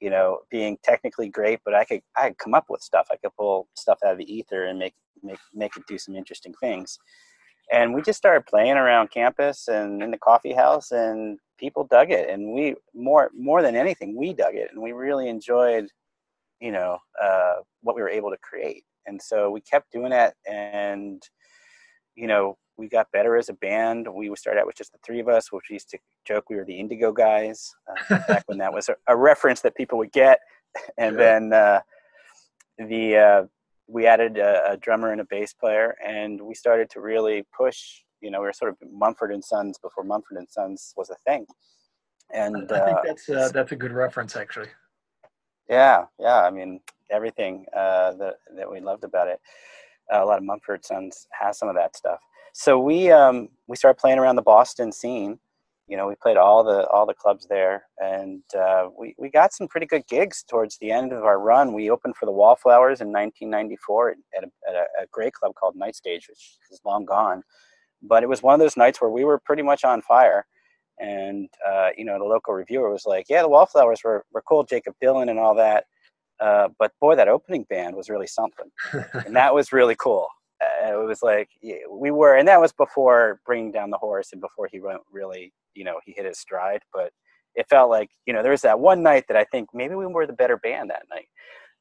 you 0.00 0.10
know, 0.10 0.38
being 0.50 0.78
technically 0.84 1.28
great, 1.28 1.60
but 1.64 1.74
I 1.74 1.84
could 1.84 2.00
I 2.16 2.28
could 2.28 2.38
come 2.38 2.54
up 2.54 2.66
with 2.68 2.82
stuff. 2.82 3.08
I 3.10 3.16
could 3.16 3.34
pull 3.36 3.68
stuff 3.74 3.98
out 4.04 4.12
of 4.12 4.18
the 4.18 4.32
ether 4.32 4.66
and 4.66 4.78
make 4.78 4.94
make 5.22 5.38
make 5.52 5.76
it 5.76 5.86
do 5.88 5.98
some 5.98 6.14
interesting 6.14 6.54
things. 6.60 6.98
And 7.72 7.94
we 7.94 8.02
just 8.02 8.18
started 8.18 8.46
playing 8.46 8.76
around 8.76 9.10
campus 9.10 9.68
and 9.68 10.02
in 10.02 10.10
the 10.10 10.18
coffee 10.18 10.54
house, 10.54 10.90
and 10.90 11.38
people 11.58 11.84
dug 11.84 12.10
it. 12.10 12.30
And 12.30 12.52
we 12.54 12.74
more 12.94 13.30
more 13.36 13.62
than 13.62 13.76
anything, 13.76 14.16
we 14.16 14.32
dug 14.32 14.54
it, 14.54 14.70
and 14.72 14.82
we 14.82 14.92
really 14.92 15.28
enjoyed, 15.28 15.88
you 16.60 16.72
know, 16.72 16.98
uh, 17.22 17.54
what 17.82 17.94
we 17.94 18.02
were 18.02 18.08
able 18.08 18.30
to 18.30 18.38
create. 18.38 18.84
And 19.06 19.20
so 19.20 19.50
we 19.50 19.60
kept 19.60 19.92
doing 19.92 20.10
that, 20.10 20.34
and 20.46 21.22
you 22.14 22.26
know, 22.26 22.56
we 22.78 22.88
got 22.88 23.10
better 23.12 23.36
as 23.36 23.48
a 23.48 23.54
band. 23.54 24.08
We 24.08 24.34
started 24.36 24.60
out 24.60 24.66
with 24.66 24.76
just 24.76 24.92
the 24.92 24.98
three 25.04 25.20
of 25.20 25.28
us, 25.28 25.52
which 25.52 25.64
we 25.68 25.74
used 25.74 25.90
to 25.90 25.98
joke 26.26 26.48
we 26.48 26.56
were 26.56 26.64
the 26.64 26.78
Indigo 26.78 27.12
guys 27.12 27.74
uh, 28.10 28.18
back 28.28 28.44
when 28.46 28.58
that 28.58 28.72
was 28.72 28.88
a, 28.88 28.96
a, 29.08 29.16
reference 29.16 29.60
that 29.62 29.74
people 29.74 29.98
would 29.98 30.12
get. 30.12 30.40
And 30.98 31.14
sure. 31.14 31.18
then 31.18 31.52
uh, 31.52 31.80
the 32.78 33.16
uh, 33.16 33.42
we 33.88 34.06
added 34.06 34.38
a, 34.38 34.72
a, 34.72 34.76
drummer 34.76 35.12
and 35.12 35.20
a 35.20 35.24
bass 35.24 35.52
player, 35.52 35.96
and 36.06 36.40
we 36.40 36.54
started 36.54 36.90
to 36.90 37.00
really 37.00 37.44
push. 37.56 38.02
You 38.20 38.30
know, 38.30 38.40
we 38.40 38.46
were 38.46 38.52
sort 38.52 38.70
of 38.70 38.76
Mumford 38.92 39.32
and 39.32 39.44
Sons 39.44 39.78
before 39.78 40.04
Mumford 40.04 40.38
and 40.38 40.48
Sons 40.50 40.92
was 40.96 41.10
a 41.10 41.16
thing. 41.26 41.46
And 42.32 42.70
I 42.70 42.84
think 42.84 42.98
uh, 42.98 43.02
that's 43.04 43.28
uh, 43.28 43.50
that's 43.52 43.72
a 43.72 43.76
good 43.76 43.92
reference, 43.92 44.36
actually. 44.36 44.68
Yeah, 45.68 46.04
yeah. 46.18 46.42
I 46.42 46.50
mean, 46.50 46.80
everything 47.10 47.66
uh, 47.74 48.12
that 48.14 48.34
that 48.56 48.70
we 48.70 48.80
loved 48.80 49.04
about 49.04 49.28
it. 49.28 49.40
a 50.10 50.24
lot 50.24 50.38
of 50.38 50.44
Mumford 50.44 50.84
Sons 50.84 51.26
has 51.30 51.58
some 51.58 51.68
of 51.68 51.74
that 51.74 51.96
stuff 51.96 52.20
so 52.58 52.76
we 52.76 53.08
um, 53.12 53.48
we 53.68 53.76
started 53.76 54.00
playing 54.00 54.18
around 54.18 54.34
the 54.34 54.42
Boston 54.42 54.90
scene. 54.90 55.38
You 55.88 55.96
know, 55.96 56.06
we 56.06 56.14
played 56.20 56.36
all 56.36 56.62
the 56.62 56.86
all 56.88 57.06
the 57.06 57.14
clubs 57.14 57.46
there, 57.48 57.84
and 57.98 58.42
uh, 58.54 58.88
we 58.98 59.14
we 59.18 59.30
got 59.30 59.54
some 59.54 59.68
pretty 59.68 59.86
good 59.86 60.06
gigs 60.06 60.42
towards 60.42 60.76
the 60.78 60.90
end 60.90 61.12
of 61.12 61.24
our 61.24 61.40
run. 61.40 61.72
We 61.72 61.90
opened 61.90 62.16
for 62.16 62.26
the 62.26 62.32
Wallflowers 62.32 63.00
in 63.00 63.08
1994 63.08 64.10
at, 64.10 64.44
a, 64.44 64.46
at 64.68 64.74
a, 64.74 65.02
a 65.02 65.06
great 65.10 65.32
club 65.32 65.54
called 65.54 65.76
Night 65.76 65.96
Stage, 65.96 66.26
which 66.28 66.58
is 66.70 66.80
long 66.84 67.06
gone. 67.06 67.42
But 68.02 68.22
it 68.22 68.28
was 68.28 68.42
one 68.42 68.54
of 68.54 68.60
those 68.60 68.76
nights 68.76 69.00
where 69.00 69.10
we 69.10 69.24
were 69.24 69.40
pretty 69.44 69.62
much 69.62 69.82
on 69.82 70.02
fire. 70.02 70.46
And 70.98 71.48
uh, 71.66 71.90
you 71.96 72.04
know, 72.04 72.18
the 72.18 72.24
local 72.24 72.52
reviewer 72.54 72.90
was 72.90 73.06
like, 73.06 73.26
"Yeah, 73.28 73.42
the 73.42 73.48
Wallflowers 73.48 74.00
were 74.04 74.24
were 74.32 74.42
cool, 74.42 74.64
Jakob 74.64 74.94
Dylan 75.02 75.30
and 75.30 75.38
all 75.38 75.54
that." 75.54 75.84
Uh, 76.38 76.68
but 76.78 76.92
boy, 77.00 77.16
that 77.16 77.28
opening 77.28 77.64
band 77.70 77.96
was 77.96 78.10
really 78.10 78.26
something, 78.26 78.70
and 79.26 79.34
that 79.34 79.54
was 79.54 79.72
really 79.72 79.96
cool 79.98 80.28
uh, 80.60 81.00
it 81.00 81.06
was 81.06 81.22
like 81.22 81.48
we 81.90 82.10
were, 82.10 82.36
and 82.36 82.48
that 82.48 82.60
was 82.60 82.72
before 82.72 83.40
bringing 83.46 83.72
down 83.72 83.90
the 83.90 83.98
horse 83.98 84.32
and 84.32 84.40
before 84.40 84.68
he 84.70 84.80
went 84.80 85.00
really, 85.12 85.52
you 85.74 85.84
know, 85.84 86.00
he 86.04 86.12
hit 86.12 86.26
his 86.26 86.38
stride. 86.38 86.82
But 86.92 87.12
it 87.54 87.68
felt 87.68 87.90
like, 87.90 88.10
you 88.26 88.32
know, 88.32 88.42
there 88.42 88.52
was 88.52 88.62
that 88.62 88.80
one 88.80 89.02
night 89.02 89.24
that 89.28 89.36
I 89.36 89.44
think 89.44 89.68
maybe 89.72 89.94
we 89.94 90.06
were 90.06 90.26
the 90.26 90.32
better 90.32 90.56
band 90.56 90.90
that 90.90 91.06
night, 91.10 91.28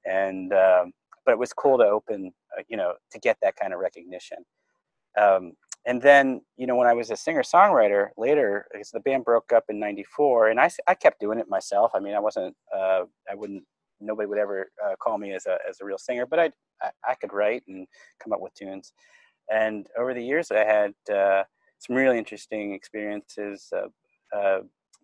and 0.05 0.53
um, 0.53 0.93
but 1.25 1.31
it 1.34 1.39
was 1.39 1.53
cool 1.53 1.77
to 1.77 1.86
open, 1.86 2.31
uh, 2.57 2.63
you 2.67 2.77
know, 2.77 2.93
to 3.12 3.19
get 3.19 3.38
that 3.41 3.55
kind 3.55 3.74
of 3.74 3.79
recognition. 3.79 4.38
Um, 5.19 5.53
and 5.86 6.01
then, 6.01 6.41
you 6.57 6.67
know, 6.67 6.75
when 6.75 6.88
I 6.88 6.93
was 6.93 7.12
a 7.12 7.17
singer 7.17 7.43
songwriter 7.43 8.10
later, 8.17 8.65
because 8.72 8.91
the 8.91 9.00
band 9.00 9.25
broke 9.25 9.53
up 9.53 9.65
in 9.69 9.79
'94, 9.79 10.50
and 10.50 10.60
I 10.60 10.69
I 10.88 10.93
kept 10.93 11.19
doing 11.19 11.39
it 11.39 11.50
myself. 11.50 11.91
I 11.96 12.00
mean, 12.00 12.13
I 12.13 12.19
wasn't, 12.19 12.55
uh, 12.75 13.03
I 13.29 13.36
wouldn't 13.36 13.63
nobody 14.00 14.27
would 14.27 14.38
ever 14.38 14.70
uh, 14.86 14.96
call 15.00 15.18
me 15.18 15.34
as 15.34 15.46
a 15.46 15.58
as 15.68 15.80
a 15.82 15.86
real 15.86 15.98
singer, 15.98 16.25
but 16.25 16.39
I, 16.39 16.51
I, 16.82 16.89
I 17.10 17.16
could 17.16 17.34
write 17.34 17.63
and 17.68 17.88
come 18.20 18.34
up 18.34 18.42
with 18.42 18.54
tunes. 18.54 18.94
And 19.51 19.88
over 19.98 20.13
the 20.13 20.24
years, 20.24 20.51
I 20.51 20.66
had 20.66 20.94
uh, 21.13 21.44
some 21.80 21.96
really 21.96 22.18
interesting 22.18 22.74
experiences. 22.74 23.72
Uh, 24.36 24.60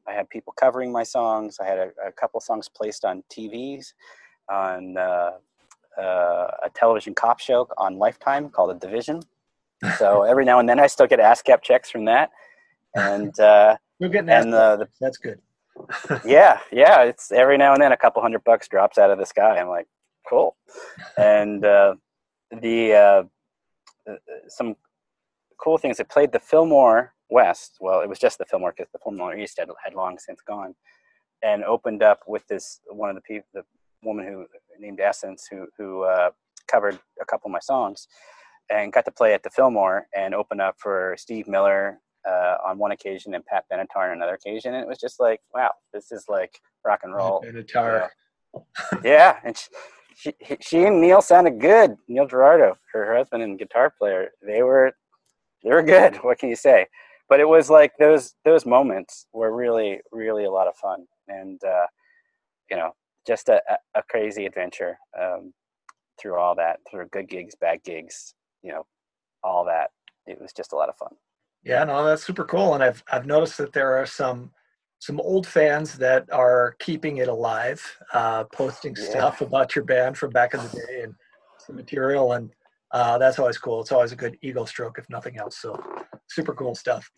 I 0.07 0.11
had 0.11 0.29
people 0.29 0.53
covering 0.59 0.91
my 0.91 1.03
songs. 1.03 1.57
I 1.61 1.65
had 1.65 1.77
a, 1.77 1.89
a 2.07 2.11
couple 2.11 2.39
songs 2.41 2.67
placed 2.67 3.05
on 3.05 3.23
TVs, 3.31 3.93
on 4.51 4.97
uh, 4.97 5.31
uh, 5.97 6.47
a 6.63 6.69
television 6.75 7.15
cop 7.15 7.39
show 7.39 7.67
on 7.77 7.97
Lifetime 7.97 8.49
called 8.49 8.71
The 8.71 8.85
Division. 8.85 9.21
So 9.97 10.23
every 10.29 10.43
now 10.43 10.59
and 10.59 10.67
then, 10.67 10.79
I 10.79 10.87
still 10.87 11.07
get 11.07 11.19
ASCAP 11.19 11.61
checks 11.61 11.89
from 11.89 12.05
that. 12.05 12.31
And 12.95 13.37
uh, 13.39 13.77
you're 13.99 14.09
getting 14.09 14.29
and 14.29 14.51
the, 14.51 14.87
that's 14.99 15.17
good 15.17 15.39
yeah, 16.25 16.59
yeah. 16.71 17.03
It's 17.03 17.31
every 17.31 17.57
now 17.57 17.73
and 17.73 17.81
then 17.81 17.91
a 17.91 17.97
couple 17.97 18.21
hundred 18.21 18.43
bucks 18.43 18.67
drops 18.67 18.97
out 18.97 19.11
of 19.11 19.17
the 19.17 19.25
sky. 19.25 19.57
I'm 19.57 19.69
like, 19.69 19.87
cool. 20.27 20.55
And 21.17 21.65
uh, 21.65 21.95
the 22.61 22.93
uh, 22.93 23.23
uh 24.09 24.15
some 24.47 24.75
cool 25.57 25.77
things. 25.77 25.99
It 25.99 26.09
played 26.09 26.31
the 26.31 26.39
Fillmore 26.39 27.13
West. 27.29 27.77
Well, 27.79 28.01
it 28.01 28.09
was 28.09 28.19
just 28.19 28.37
the 28.37 28.45
Fillmore 28.45 28.73
because 28.75 28.91
the 28.91 28.99
Fillmore 29.03 29.35
East 29.35 29.57
had, 29.57 29.69
had 29.83 29.93
long 29.93 30.17
since 30.19 30.41
gone, 30.41 30.75
and 31.41 31.63
opened 31.63 32.03
up 32.03 32.21
with 32.27 32.45
this 32.47 32.79
one 32.87 33.09
of 33.09 33.15
the 33.15 33.21
people, 33.21 33.47
the 33.53 33.63
woman 34.03 34.25
who 34.25 34.45
named 34.79 34.99
Essence, 34.99 35.47
who 35.49 35.67
who 35.77 36.03
uh, 36.03 36.31
covered 36.67 36.99
a 37.21 37.25
couple 37.25 37.47
of 37.47 37.53
my 37.53 37.59
songs, 37.59 38.07
and 38.69 38.93
got 38.93 39.05
to 39.05 39.11
play 39.11 39.33
at 39.33 39.43
the 39.43 39.49
Fillmore 39.49 40.07
and 40.15 40.33
open 40.33 40.59
up 40.59 40.75
for 40.77 41.15
Steve 41.17 41.47
Miller 41.47 41.99
uh, 42.27 42.57
on 42.65 42.77
one 42.77 42.91
occasion 42.91 43.33
and 43.33 43.45
Pat 43.45 43.65
Benatar 43.71 44.09
on 44.09 44.11
another 44.11 44.35
occasion. 44.35 44.73
And 44.73 44.83
it 44.83 44.87
was 44.87 44.99
just 44.99 45.19
like, 45.19 45.41
wow, 45.53 45.71
this 45.93 46.11
is 46.11 46.25
like 46.27 46.59
rock 46.85 47.01
and 47.03 47.13
roll. 47.13 47.43
Benatar. 47.45 48.09
yeah. 49.03 49.37
And 49.43 49.57
she, 50.15 50.33
she, 50.43 50.57
she, 50.61 50.83
and 50.85 51.01
Neil 51.01 51.21
sounded 51.21 51.59
good. 51.59 51.95
Neil 52.07 52.27
Giraldo, 52.27 52.75
her 52.93 53.15
husband 53.15 53.43
and 53.43 53.59
guitar 53.59 53.93
player, 53.97 54.29
they 54.45 54.63
were, 54.63 54.93
they 55.63 55.71
were 55.71 55.83
good. 55.83 56.17
What 56.17 56.39
can 56.39 56.49
you 56.49 56.55
say? 56.55 56.87
But 57.29 57.39
it 57.39 57.47
was 57.47 57.69
like 57.69 57.93
those, 57.97 58.35
those 58.45 58.65
moments 58.65 59.25
were 59.33 59.55
really, 59.55 60.01
really 60.11 60.45
a 60.45 60.51
lot 60.51 60.67
of 60.67 60.75
fun. 60.75 61.05
And, 61.27 61.61
uh, 61.63 61.87
you 62.69 62.77
know, 62.77 62.91
just 63.25 63.49
a, 63.49 63.61
a 63.95 64.03
crazy 64.09 64.45
adventure 64.45 64.97
um, 65.19 65.53
through 66.19 66.37
all 66.37 66.55
that, 66.55 66.79
through 66.89 67.07
good 67.07 67.29
gigs, 67.29 67.55
bad 67.55 67.83
gigs, 67.83 68.33
you 68.61 68.71
know, 68.71 68.85
all 69.43 69.65
that. 69.65 69.89
It 70.25 70.39
was 70.39 70.53
just 70.53 70.73
a 70.73 70.75
lot 70.75 70.89
of 70.89 70.97
fun. 70.97 71.13
Yeah, 71.63 71.83
no, 71.85 72.03
that's 72.05 72.25
super 72.25 72.43
cool. 72.43 72.73
And 72.75 72.83
I've 72.83 73.03
I've 73.11 73.25
noticed 73.25 73.57
that 73.57 73.73
there 73.73 73.97
are 73.97 74.05
some 74.05 74.51
some 74.99 75.19
old 75.19 75.45
fans 75.45 75.97
that 75.97 76.31
are 76.31 76.75
keeping 76.79 77.17
it 77.17 77.27
alive, 77.27 77.81
uh, 78.13 78.45
posting 78.45 78.95
yeah. 78.97 79.09
stuff 79.09 79.41
about 79.41 79.75
your 79.75 79.83
band 79.83 80.17
from 80.17 80.31
back 80.31 80.53
in 80.53 80.61
the 80.61 80.69
day 80.69 81.01
and 81.03 81.13
some 81.57 81.75
material, 81.75 82.33
and 82.33 82.49
uh, 82.91 83.17
that's 83.17 83.37
always 83.39 83.57
cool. 83.57 83.81
It's 83.81 83.91
always 83.91 84.13
a 84.13 84.15
good 84.15 84.37
ego 84.41 84.65
stroke, 84.65 84.97
if 84.97 85.09
nothing 85.09 85.37
else. 85.37 85.57
So, 85.57 85.77
super 86.29 86.53
cool 86.53 86.73
stuff. 86.73 87.11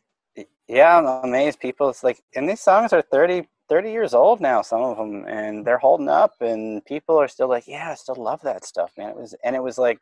Yeah, 0.68 0.98
I'm 0.98 1.30
amazed. 1.30 1.60
People, 1.60 1.90
it's 1.90 2.04
like, 2.04 2.24
and 2.36 2.50
these 2.50 2.62
songs 2.62 2.92
are 2.92 3.04
30, 3.04 3.48
30 3.70 3.92
years 3.92 4.14
old 4.14 4.42
now, 4.42 4.64
some 4.64 4.82
of 4.82 4.98
them, 4.98 5.26
and 5.28 5.66
they're 5.66 5.78
holding 5.78 6.10
up, 6.10 6.34
and 6.40 6.84
people 6.86 7.18
are 7.18 7.28
still 7.28 7.50
like, 7.50 7.68
yeah, 7.68 7.92
I 7.92 7.96
still 7.96 8.16
love 8.16 8.42
that 8.42 8.66
stuff, 8.66 8.92
man. 8.98 9.10
It 9.10 9.16
was, 9.16 9.36
and 9.44 9.56
it 9.56 9.62
was 9.62 9.78
like 9.78 10.00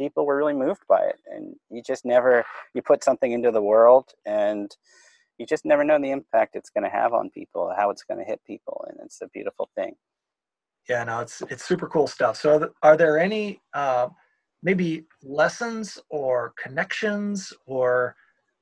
people 0.00 0.24
were 0.24 0.36
really 0.36 0.54
moved 0.54 0.80
by 0.88 1.02
it 1.02 1.20
and 1.26 1.54
you 1.70 1.82
just 1.82 2.06
never 2.06 2.42
you 2.72 2.80
put 2.80 3.04
something 3.04 3.32
into 3.32 3.50
the 3.50 3.60
world 3.60 4.06
and 4.24 4.74
you 5.36 5.44
just 5.44 5.66
never 5.66 5.84
know 5.84 5.98
the 6.00 6.10
impact 6.10 6.56
it's 6.56 6.70
going 6.70 6.84
to 6.84 6.96
have 7.00 7.12
on 7.12 7.28
people 7.28 7.70
how 7.76 7.90
it's 7.90 8.02
going 8.02 8.18
to 8.18 8.24
hit 8.24 8.40
people 8.46 8.82
and 8.88 8.98
it's 9.04 9.20
a 9.20 9.28
beautiful 9.28 9.68
thing. 9.74 9.94
Yeah 10.88 11.04
no 11.04 11.20
it's 11.20 11.42
it's 11.50 11.66
super 11.66 11.86
cool 11.86 12.06
stuff. 12.06 12.36
So 12.38 12.70
are 12.82 12.96
there 12.96 13.18
any 13.18 13.60
uh, 13.74 14.08
maybe 14.62 15.04
lessons 15.22 15.98
or 16.08 16.54
connections 16.56 17.52
or 17.66 18.16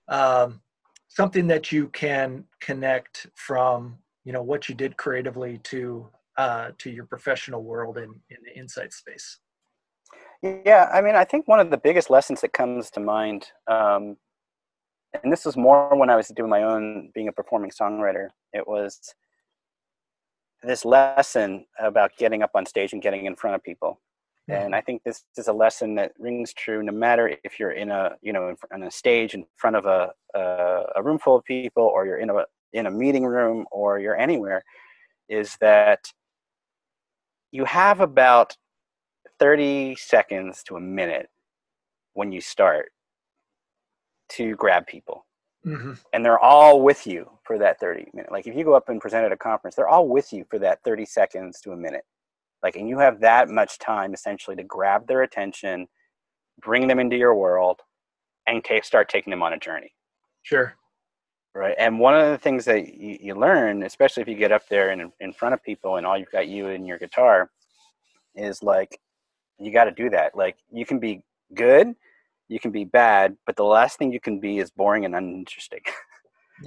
um, 0.09 0.61
something 1.07 1.47
that 1.47 1.71
you 1.71 1.87
can 1.89 2.45
connect 2.61 3.29
from 3.37 3.97
you 4.25 4.33
know 4.33 4.43
what 4.43 4.69
you 4.69 4.75
did 4.75 4.97
creatively 4.97 5.59
to 5.71 6.09
uh, 6.37 6.71
to 6.79 6.91
your 6.91 7.07
professional 7.07 7.63
world 7.63 7.97
in 7.97 8.11
in 8.31 8.39
the 8.45 8.59
insight 8.59 8.93
space 8.93 9.39
yeah, 10.43 10.89
I 10.93 11.01
mean, 11.01 11.17
I 11.17 11.25
think 11.25 11.49
one 11.49 11.61
of 11.61 11.71
the 11.71 11.77
biggest 11.77 12.11
lessons 12.11 12.41
that 12.43 12.53
comes 12.53 12.91
to 12.91 13.01
mind, 13.01 13.47
um, 13.67 14.17
and 15.23 15.33
this 15.33 15.45
was 15.45 15.57
more 15.57 15.97
when 15.97 16.11
I 16.11 16.17
was 16.17 16.29
doing 16.29 16.51
my 16.51 16.63
own 16.63 17.11
being 17.15 17.29
a 17.29 17.33
performing 17.33 17.71
songwriter, 17.71 18.29
it 18.53 18.67
was 18.67 19.15
this 20.63 20.85
lesson 20.85 21.67
about 21.79 22.17
getting 22.19 22.43
up 22.43 22.51
on 22.55 22.67
stage 22.67 22.93
and 22.93 23.03
getting 23.03 23.27
in 23.27 23.37
front 23.37 23.57
of 23.57 23.63
people. 23.63 24.01
Mm-hmm. 24.49 24.67
And 24.67 24.75
I 24.75 24.81
think 24.81 25.03
this 25.05 25.25
is 25.37 25.49
a 25.49 25.53
lesson 25.53 25.95
that 25.97 26.13
rings 26.19 26.53
true 26.53 26.83
no 26.83 26.93
matter 26.93 27.37
if 27.45 27.59
you're 27.59 27.73
in 27.73 27.91
a, 27.91 28.17
you 28.23 28.33
know, 28.33 28.55
on 28.73 28.83
a 28.83 28.91
stage 28.91 29.35
in 29.35 29.45
front 29.57 29.77
of 29.77 29.87
a, 29.87 30.11
a, 30.35 30.83
a 30.97 31.03
room 31.03 31.19
full 31.19 31.37
of 31.37 31.45
people 31.45 31.85
or 31.85 32.07
you're 32.07 32.19
in 32.19 32.31
a, 32.31 32.45
in 32.73 32.87
a 32.87 32.91
meeting 32.91 33.25
room 33.25 33.67
or 33.71 33.99
you're 33.99 34.17
anywhere, 34.17 34.63
is 35.29 35.57
that 35.61 36.13
you 37.51 37.65
have 37.65 38.01
about 38.01 38.57
30 39.39 39.97
seconds 39.97 40.63
to 40.65 40.77
a 40.77 40.81
minute 40.81 41.29
when 42.15 42.33
you 42.33 42.41
start 42.41 42.91
to 44.31 44.55
grab 44.57 44.87
people. 44.87 45.25
Mm-hmm. 45.67 45.93
And 46.13 46.25
they're 46.25 46.39
all 46.39 46.83
with 46.83 47.07
you 47.07 47.31
for 47.45 47.59
that 47.59 47.81
30 47.81 48.09
minute. 48.15 48.33
Like 48.33 48.47
if 48.47 48.55
you 48.55 48.65
go 48.65 48.75
up 48.75 48.89
and 48.89 49.01
present 49.01 49.25
at 49.25 49.33
a 49.33 49.37
conference, 49.37 49.75
they're 49.75 49.89
all 49.89 50.09
with 50.09 50.33
you 50.33 50.45
for 50.51 50.59
that 50.61 50.83
30 50.85 51.05
seconds 51.05 51.61
to 51.61 51.73
a 51.73 51.77
minute. 51.77 52.05
Like, 52.63 52.77
and 52.77 52.89
you 52.89 52.99
have 52.99 53.21
that 53.21 53.49
much 53.49 53.79
time 53.79 54.15
essentially 54.15 54.57
to 54.57 54.65
grab 54.65 55.07
their 55.07 55.23
attention, 55.23 55.87
bring 56.61 56.89
them 56.89 56.99
into 56.99 57.17
your 57.17 57.35
world, 57.35 57.81
and 58.47 58.65
take, 58.65 58.85
start 58.85 59.09
taking 59.09 59.31
them 59.31 59.43
on 59.43 59.53
a 59.53 59.59
journey. 59.59 59.93
Sure. 60.43 60.75
right 61.55 61.75
and 61.79 61.99
one 61.99 62.15
of 62.15 62.31
the 62.31 62.39
things 62.39 62.65
that 62.65 62.95
you, 62.95 63.19
you 63.21 63.35
learn 63.35 63.83
especially 63.83 64.23
if 64.23 64.29
you 64.29 64.35
get 64.35 64.53
up 64.53 64.67
there 64.69 64.91
and 64.91 65.13
in 65.21 65.33
front 65.33 65.53
of 65.53 65.63
people 65.63 65.97
and 65.97 66.07
all 66.07 66.17
you've 66.17 66.31
got 66.31 66.49
you 66.49 66.69
and 66.69 66.87
your 66.87 66.99
guitar 66.99 67.51
is 68.35 68.63
like 68.63 68.99
you 69.59 69.73
got 69.73 69.85
to 69.85 69.91
do 69.91 70.11
that 70.11 70.37
like 70.37 70.57
you 70.71 70.85
can 70.85 70.99
be 70.99 71.23
good 71.55 71.95
you 72.49 72.59
can 72.61 72.71
be 72.71 72.85
bad 72.85 73.37
but 73.47 73.57
the 73.57 73.65
last 73.65 73.99
thing 73.99 74.13
you 74.13 74.21
can 74.21 74.41
be 74.41 74.59
is 74.59 74.71
boring 74.71 75.05
and 75.05 75.15
uninteresting 75.15 75.83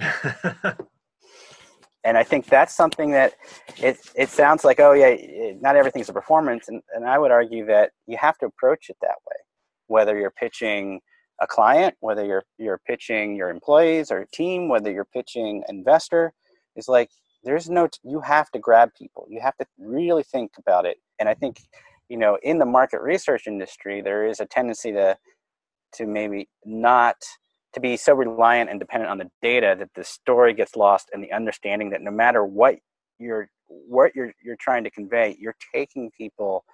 and 2.04 2.16
i 2.16 2.22
think 2.22 2.46
that's 2.46 2.74
something 2.74 3.10
that 3.10 3.34
it, 3.78 3.98
it 4.14 4.28
sounds 4.28 4.64
like 4.64 4.80
oh 4.80 4.92
yeah 4.92 5.14
not 5.60 5.76
everything's 5.76 6.08
a 6.08 6.12
performance 6.12 6.68
and, 6.68 6.82
and 6.94 7.04
i 7.06 7.18
would 7.18 7.30
argue 7.30 7.66
that 7.66 7.90
you 8.06 8.16
have 8.16 8.38
to 8.38 8.46
approach 8.46 8.88
it 8.88 8.96
that 9.00 9.16
way 9.26 9.36
whether 9.86 10.18
you're 10.18 10.30
pitching 10.30 11.00
a 11.42 11.46
client, 11.46 11.94
whether 12.00 12.24
you're 12.24 12.44
you're 12.56 12.80
pitching 12.86 13.36
your 13.36 13.50
employees 13.50 14.10
or 14.10 14.26
team, 14.32 14.68
whether 14.68 14.90
you're 14.90 15.04
pitching 15.04 15.62
investor, 15.68 16.32
is 16.76 16.88
like 16.88 17.10
there's 17.44 17.68
no 17.68 17.88
you 18.04 18.20
have 18.20 18.50
to 18.52 18.58
grab 18.58 18.90
people. 18.96 19.26
You 19.28 19.40
have 19.40 19.56
to 19.58 19.66
really 19.78 20.22
think 20.22 20.52
about 20.58 20.86
it. 20.86 20.98
And 21.18 21.28
I 21.28 21.34
think, 21.34 21.60
you 22.12 22.18
know, 22.18 22.36
in 22.42 22.58
the 22.58 22.66
market 22.66 23.00
research 23.00 23.46
industry, 23.46 24.02
there 24.02 24.26
is 24.26 24.38
a 24.38 24.44
tendency 24.44 24.92
to 24.92 25.16
to 25.94 26.06
maybe 26.06 26.46
not 26.66 27.16
to 27.72 27.80
be 27.80 27.96
so 27.96 28.12
reliant 28.12 28.68
and 28.68 28.78
dependent 28.78 29.10
on 29.10 29.16
the 29.16 29.30
data 29.40 29.74
that 29.78 29.88
the 29.94 30.04
story 30.04 30.52
gets 30.52 30.76
lost 30.76 31.08
and 31.14 31.24
the 31.24 31.32
understanding 31.32 31.88
that 31.88 32.02
no 32.02 32.10
matter 32.10 32.44
what 32.44 32.74
you're 33.18 33.48
what 33.66 34.14
you're 34.14 34.34
you're 34.44 34.58
trying 34.60 34.84
to 34.84 34.90
convey, 34.90 35.34
you're 35.40 35.56
taking 35.74 36.10
people 36.10 36.66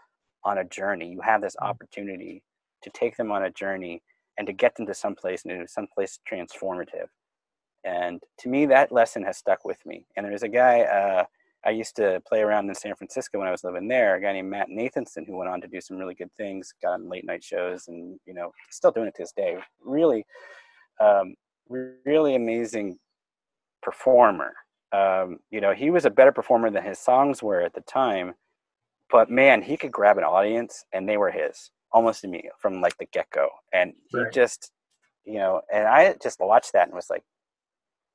on 0.43 0.59
a 0.59 0.65
journey. 0.65 1.09
You 1.09 1.21
have 1.21 1.41
this 1.41 1.55
mm. 1.63 1.69
opportunity 1.69 2.43
to 2.83 2.91
take 2.91 3.17
them 3.17 3.31
on 3.31 3.45
a 3.45 3.51
journey 3.53 4.03
and 4.39 4.47
to 4.49 4.53
get 4.53 4.75
them 4.75 4.87
to 4.87 4.95
someplace 4.95 5.45
new, 5.45 5.69
someplace 5.69 6.19
transformative. 6.29 7.07
And 7.85 8.21
to 8.41 8.49
me, 8.49 8.67
that 8.67 8.91
lesson 8.91 9.23
has 9.23 9.39
stuck 9.39 9.65
with 9.65 9.79
me. 9.87 10.05
And 10.17 10.27
there's 10.27 10.43
a 10.43 10.49
guy 10.49 10.81
uh, 10.81 11.25
I 11.65 11.71
used 11.71 11.97
to 11.97 12.23
play 12.27 12.41
around 12.41 12.69
in 12.69 12.75
San 12.75 12.95
Francisco 12.95 13.39
when 13.39 13.49
I 13.49 13.51
was 13.51 13.65
living 13.65 13.89
there, 13.89 14.15
a 14.15 14.21
guy 14.21 14.33
named 14.33 14.51
Matt 14.51 14.69
Nathanson, 14.69 15.27
who 15.27 15.37
went 15.37 15.51
on 15.51 15.61
to 15.61 15.69
do 15.69 15.81
some 15.81 15.97
really 15.97 16.15
good 16.15 16.31
things, 16.37 16.73
got 16.81 16.95
on 16.95 17.09
late 17.09 17.25
night 17.25 17.43
shows, 17.43 17.89
and 17.89 18.19
you 18.27 18.35
know, 18.35 18.53
still 18.71 18.93
doing 18.93 19.09
it 19.09 19.15
to 19.17 19.23
this 19.23 19.33
day. 19.33 19.59
Really, 19.85 20.25
um, 21.01 21.35
really 21.69 22.37
amazing 22.37 22.99
performer. 23.83 24.53
Um, 24.93 25.39
you 25.51 25.61
know, 25.61 25.75
he 25.75 25.91
was 25.91 26.05
a 26.05 26.11
better 26.11 26.33
performer 26.33 26.71
than 26.71 26.85
his 26.85 26.99
songs 26.99 27.43
were 27.43 27.61
at 27.61 27.75
the 27.75 27.83
time, 27.83 28.35
but 29.11 29.29
man, 29.29 29.61
he 29.61 29.77
could 29.77 29.93
grab 29.93 30.17
an 30.17 30.25
audience, 30.25 30.85
and 30.93 31.09
they 31.09 31.17
were 31.17 31.31
his 31.31 31.71
almost 31.93 32.25
immediately 32.25 32.51
from 32.61 32.81
like 32.81 32.97
the 32.99 33.07
get 33.07 33.31
go. 33.31 33.49
And 33.73 33.93
he 34.09 34.19
right. 34.19 34.33
just, 34.33 34.73
you 35.25 35.39
know, 35.39 35.63
and 35.73 35.87
I 35.87 36.15
just 36.23 36.41
watched 36.41 36.73
that 36.75 36.89
and 36.89 36.95
was 36.95 37.11
like, 37.11 37.25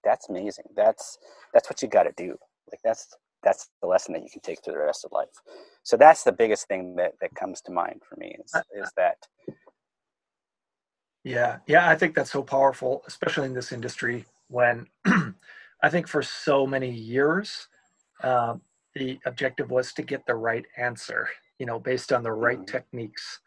that's 0.03 0.29
amazing. 0.29 0.65
That's 0.75 1.17
that's 1.53 1.69
what 1.69 1.81
you 1.81 1.87
got 1.87 2.03
to 2.03 2.13
do. 2.15 2.37
Like 2.71 2.81
that's 2.83 3.15
that's 3.43 3.69
the 3.81 3.87
lesson 3.87 4.13
that 4.13 4.23
you 4.23 4.29
can 4.29 4.41
take 4.41 4.61
to 4.63 4.71
the 4.71 4.77
rest 4.77 5.05
of 5.05 5.11
life. 5.11 5.41
So 5.83 5.97
that's 5.97 6.23
the 6.23 6.31
biggest 6.31 6.67
thing 6.67 6.95
that 6.95 7.13
that 7.21 7.35
comes 7.35 7.61
to 7.61 7.71
mind 7.71 8.01
for 8.07 8.15
me 8.17 8.35
is 8.43 8.53
is 8.75 8.91
that. 8.97 9.17
Yeah, 11.23 11.59
yeah, 11.67 11.87
I 11.87 11.95
think 11.95 12.15
that's 12.15 12.31
so 12.31 12.43
powerful, 12.43 13.01
especially 13.07 13.45
in 13.45 13.53
this 13.53 13.71
industry 13.71 14.25
when 14.49 14.87
I 15.05 15.89
think 15.89 16.07
for 16.07 16.21
so 16.21 16.67
many 16.67 16.91
years 16.91 17.67
uh, 18.23 18.55
the 18.95 19.19
objective 19.25 19.71
was 19.71 19.93
to 19.93 20.01
get 20.01 20.25
the 20.25 20.35
right 20.35 20.65
answer, 20.77 21.29
you 21.59 21.65
know, 21.65 21.79
based 21.79 22.11
on 22.11 22.23
the 22.23 22.31
right 22.31 22.57
mm-hmm. 22.57 22.77
techniques 22.77 23.39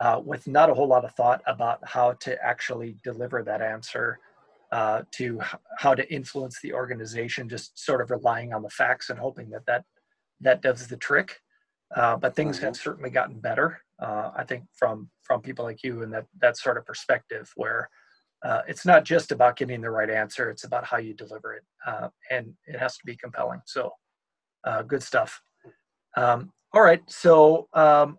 uh, 0.00 0.20
with 0.24 0.46
not 0.46 0.70
a 0.70 0.74
whole 0.74 0.88
lot 0.88 1.04
of 1.04 1.14
thought 1.14 1.42
about 1.46 1.78
how 1.84 2.12
to 2.12 2.42
actually 2.44 2.96
deliver 3.02 3.42
that 3.42 3.62
answer 3.62 4.18
uh, 4.72 5.02
to 5.12 5.40
how 5.78 5.94
to 5.94 6.12
influence 6.12 6.58
the 6.62 6.72
organization, 6.72 7.48
just 7.48 7.78
sort 7.78 8.00
of 8.00 8.10
relying 8.10 8.52
on 8.52 8.62
the 8.62 8.70
facts 8.70 9.10
and 9.10 9.18
hoping 9.18 9.50
that 9.50 9.66
that, 9.66 9.84
that 10.40 10.62
does 10.62 10.86
the 10.86 10.96
trick. 10.96 11.38
Uh, 11.94 12.16
but 12.16 12.34
things 12.34 12.56
mm-hmm. 12.56 12.66
have 12.66 12.76
certainly 12.76 13.10
gotten 13.10 13.38
better, 13.38 13.82
uh, 14.00 14.30
I 14.34 14.44
think, 14.44 14.64
from 14.72 15.10
from 15.22 15.42
people 15.42 15.66
like 15.66 15.82
you 15.82 16.02
and 16.02 16.12
that 16.14 16.24
that 16.40 16.56
sort 16.56 16.78
of 16.78 16.86
perspective, 16.86 17.52
where 17.54 17.90
uh, 18.42 18.62
it's 18.66 18.86
not 18.86 19.04
just 19.04 19.30
about 19.30 19.56
getting 19.56 19.82
the 19.82 19.90
right 19.90 20.08
answer; 20.08 20.48
it's 20.48 20.64
about 20.64 20.86
how 20.86 20.96
you 20.96 21.12
deliver 21.12 21.52
it, 21.52 21.64
uh, 21.86 22.08
and 22.30 22.54
it 22.66 22.78
has 22.78 22.96
to 22.96 23.04
be 23.04 23.14
compelling. 23.14 23.60
So, 23.66 23.92
good 24.86 25.02
stuff. 25.02 25.42
Um, 26.16 26.50
all 26.72 26.80
right, 26.80 27.02
so 27.08 27.68
um, 27.74 28.18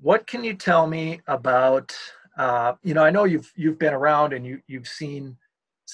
what 0.00 0.26
can 0.26 0.42
you 0.42 0.54
tell 0.54 0.86
me 0.86 1.20
about 1.26 1.94
uh, 2.36 2.74
you 2.82 2.94
know 2.94 3.04
i 3.04 3.10
know 3.10 3.24
you've 3.24 3.50
you've 3.56 3.78
been 3.78 3.94
around 3.94 4.32
and 4.32 4.44
you 4.44 4.60
you've 4.66 4.88
seen 4.88 5.36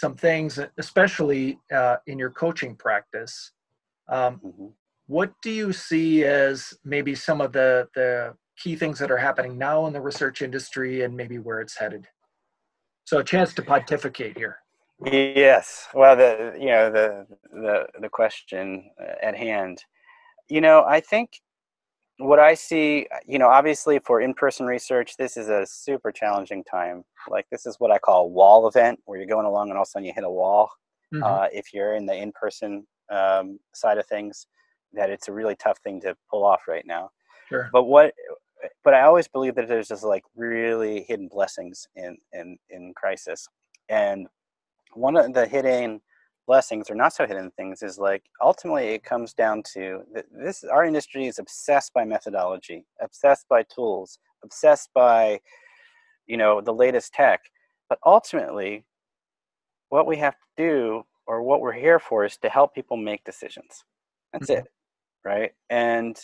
some 0.01 0.17
things 0.17 0.59
especially 0.79 1.59
uh, 1.73 1.97
in 2.07 2.19
your 2.19 2.31
coaching 2.31 2.75
practice. 2.75 3.53
Um, 4.09 4.41
mm-hmm. 4.45 4.67
what 5.07 5.33
do 5.43 5.51
you 5.51 5.73
see 5.73 6.25
as 6.25 6.75
maybe 6.85 7.15
some 7.15 7.41
of 7.41 7.53
the 7.53 7.89
the 7.95 8.35
key 8.57 8.77
things 8.77 8.99
that 8.99 9.11
are 9.11 9.17
happening 9.17 9.57
now 9.57 9.87
in 9.87 9.93
the 9.93 10.01
research 10.01 10.43
industry 10.43 11.03
and 11.05 11.17
maybe 11.17 11.39
where 11.39 11.61
it's 11.61 11.77
headed? 11.77 12.09
So 13.05 13.19
a 13.19 13.25
chance 13.25 13.55
to 13.55 13.63
pontificate 13.63 14.37
here. 14.37 14.57
Yes. 15.05 15.89
Well 15.95 16.17
the 16.17 16.57
you 16.59 16.67
know 16.67 16.91
the 16.91 17.27
the 17.53 17.87
the 18.01 18.09
question 18.09 18.91
at 19.23 19.37
hand. 19.37 19.85
You 20.49 20.61
know 20.61 20.85
i 20.85 20.99
think 20.99 21.29
what 22.21 22.39
I 22.39 22.55
see, 22.55 23.07
you 23.27 23.39
know, 23.39 23.49
obviously 23.49 23.99
for 23.99 24.21
in-person 24.21 24.67
research, 24.67 25.17
this 25.17 25.37
is 25.37 25.49
a 25.49 25.67
super 25.67 26.13
challenging 26.13 26.63
time. 26.65 27.05
Like 27.29 27.47
this 27.51 27.67
is 27.67 27.77
what 27.79 27.91
I 27.91 27.99
call 27.99 28.25
a 28.25 28.29
wall 28.29 28.69
event, 28.69 29.01
where 29.05 29.19
you're 29.19 29.27
going 29.27 29.47
along 29.47 29.71
and 29.71 29.77
all 29.77 29.83
of 29.83 29.89
a 29.89 29.91
sudden 29.91 30.07
you 30.07 30.13
hit 30.15 30.25
a 30.25 30.31
wall. 30.31 30.71
Mm-hmm. 31.13 31.25
Uh, 31.25 31.47
if 31.53 31.75
you're 31.75 31.95
in 31.95 32.07
the 32.07 32.15
in-person 32.15 32.87
um, 33.11 33.59
side 33.75 33.99
of 33.99 34.07
things, 34.07 34.47
that 34.93 35.11
it's 35.11 35.29
a 35.29 35.33
really 35.33 35.57
tough 35.57 35.79
thing 35.79 36.01
to 36.03 36.17
pull 36.31 36.45
off 36.45 36.63
right 36.69 36.87
now. 36.87 37.11
Sure. 37.49 37.69
But 37.73 37.85
what, 37.85 38.13
but 38.85 38.95
I 38.95 39.03
always 39.03 39.27
believe 39.27 39.55
that 39.57 39.69
there's 39.69 39.89
just 39.89 40.05
like 40.05 40.23
really 40.37 41.03
hidden 41.03 41.29
blessings 41.29 41.89
in 41.97 42.17
in 42.33 42.59
in 42.69 42.93
crisis, 42.95 43.49
and 43.89 44.29
one 44.93 45.17
of 45.17 45.33
the 45.33 45.47
hidden 45.47 46.01
blessings 46.51 46.91
or 46.91 46.97
not 46.97 47.13
so 47.13 47.25
hidden 47.29 47.51
things 47.53 47.81
is 47.81 47.97
like 47.97 48.25
ultimately 48.43 48.87
it 48.89 49.05
comes 49.05 49.33
down 49.33 49.63
to 49.73 50.01
this 50.45 50.65
our 50.65 50.85
industry 50.85 51.27
is 51.27 51.39
obsessed 51.39 51.93
by 51.95 52.05
methodology 52.05 52.85
obsessed 53.01 53.47
by 53.49 53.63
tools 53.73 54.19
obsessed 54.43 54.91
by 54.93 55.39
you 56.27 56.37
know 56.37 56.61
the 56.61 56.73
latest 56.73 57.13
tech. 57.13 57.41
But 57.89 57.99
ultimately 58.05 58.85
what 59.91 60.07
we 60.07 60.17
have 60.17 60.35
to 60.35 60.49
do 60.57 61.03
or 61.27 61.43
what 61.43 61.61
we're 61.61 61.81
here 61.87 61.99
for 61.99 62.25
is 62.25 62.37
to 62.39 62.49
help 62.49 62.75
people 62.75 62.97
make 62.97 63.23
decisions. 63.25 63.85
That's 64.33 64.51
mm-hmm. 64.51 64.61
it 64.61 64.67
right? 65.25 65.53
And 65.69 66.19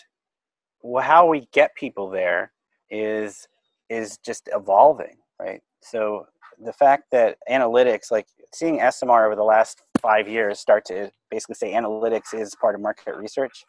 how 1.00 1.26
we 1.26 1.48
get 1.52 1.74
people 1.74 2.08
there 2.08 2.52
is 2.90 3.46
is 3.90 4.18
just 4.18 4.48
evolving 4.52 5.16
right? 5.40 5.60
So 5.82 6.26
the 6.64 6.72
fact 6.72 7.04
that 7.12 7.38
analytics 7.50 8.10
like 8.10 8.26
seeing 8.54 8.78
ESOMAR 8.78 9.26
over 9.26 9.36
the 9.36 9.42
last 9.42 9.82
five 10.00 10.28
years 10.28 10.58
start 10.58 10.84
to 10.86 11.10
basically 11.30 11.54
say 11.54 11.72
analytics 11.72 12.34
is 12.34 12.54
part 12.54 12.74
of 12.74 12.80
market 12.80 13.16
research, 13.16 13.64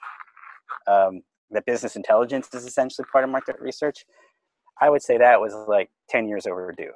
um, 0.87 1.21
that 1.51 1.65
business 1.65 1.95
intelligence 1.95 2.49
is 2.53 2.65
essentially 2.65 3.05
part 3.11 3.23
of 3.23 3.29
market 3.29 3.55
research. 3.59 4.05
I 4.81 4.89
would 4.89 5.01
say 5.01 5.17
that 5.17 5.39
was 5.39 5.53
like 5.67 5.89
10 6.09 6.27
years 6.27 6.45
overdue. 6.45 6.91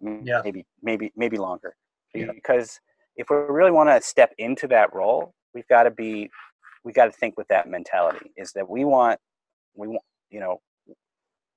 Yeah. 0.00 0.40
Maybe, 0.44 0.66
maybe, 0.82 1.12
maybe 1.16 1.36
longer. 1.36 1.74
Yeah. 2.14 2.32
Because 2.34 2.80
if 3.16 3.28
we 3.30 3.36
really 3.36 3.70
want 3.70 3.90
to 3.90 4.00
step 4.06 4.32
into 4.38 4.66
that 4.68 4.94
role, 4.94 5.34
we've 5.54 5.68
got 5.68 5.84
to 5.84 5.90
be, 5.90 6.30
we've 6.84 6.94
got 6.94 7.06
to 7.06 7.12
think 7.12 7.36
with 7.36 7.48
that 7.48 7.68
mentality 7.68 8.32
is 8.36 8.52
that 8.52 8.68
we 8.68 8.84
want, 8.84 9.20
we 9.74 9.88
want, 9.88 10.02
you 10.30 10.40
know, 10.40 10.60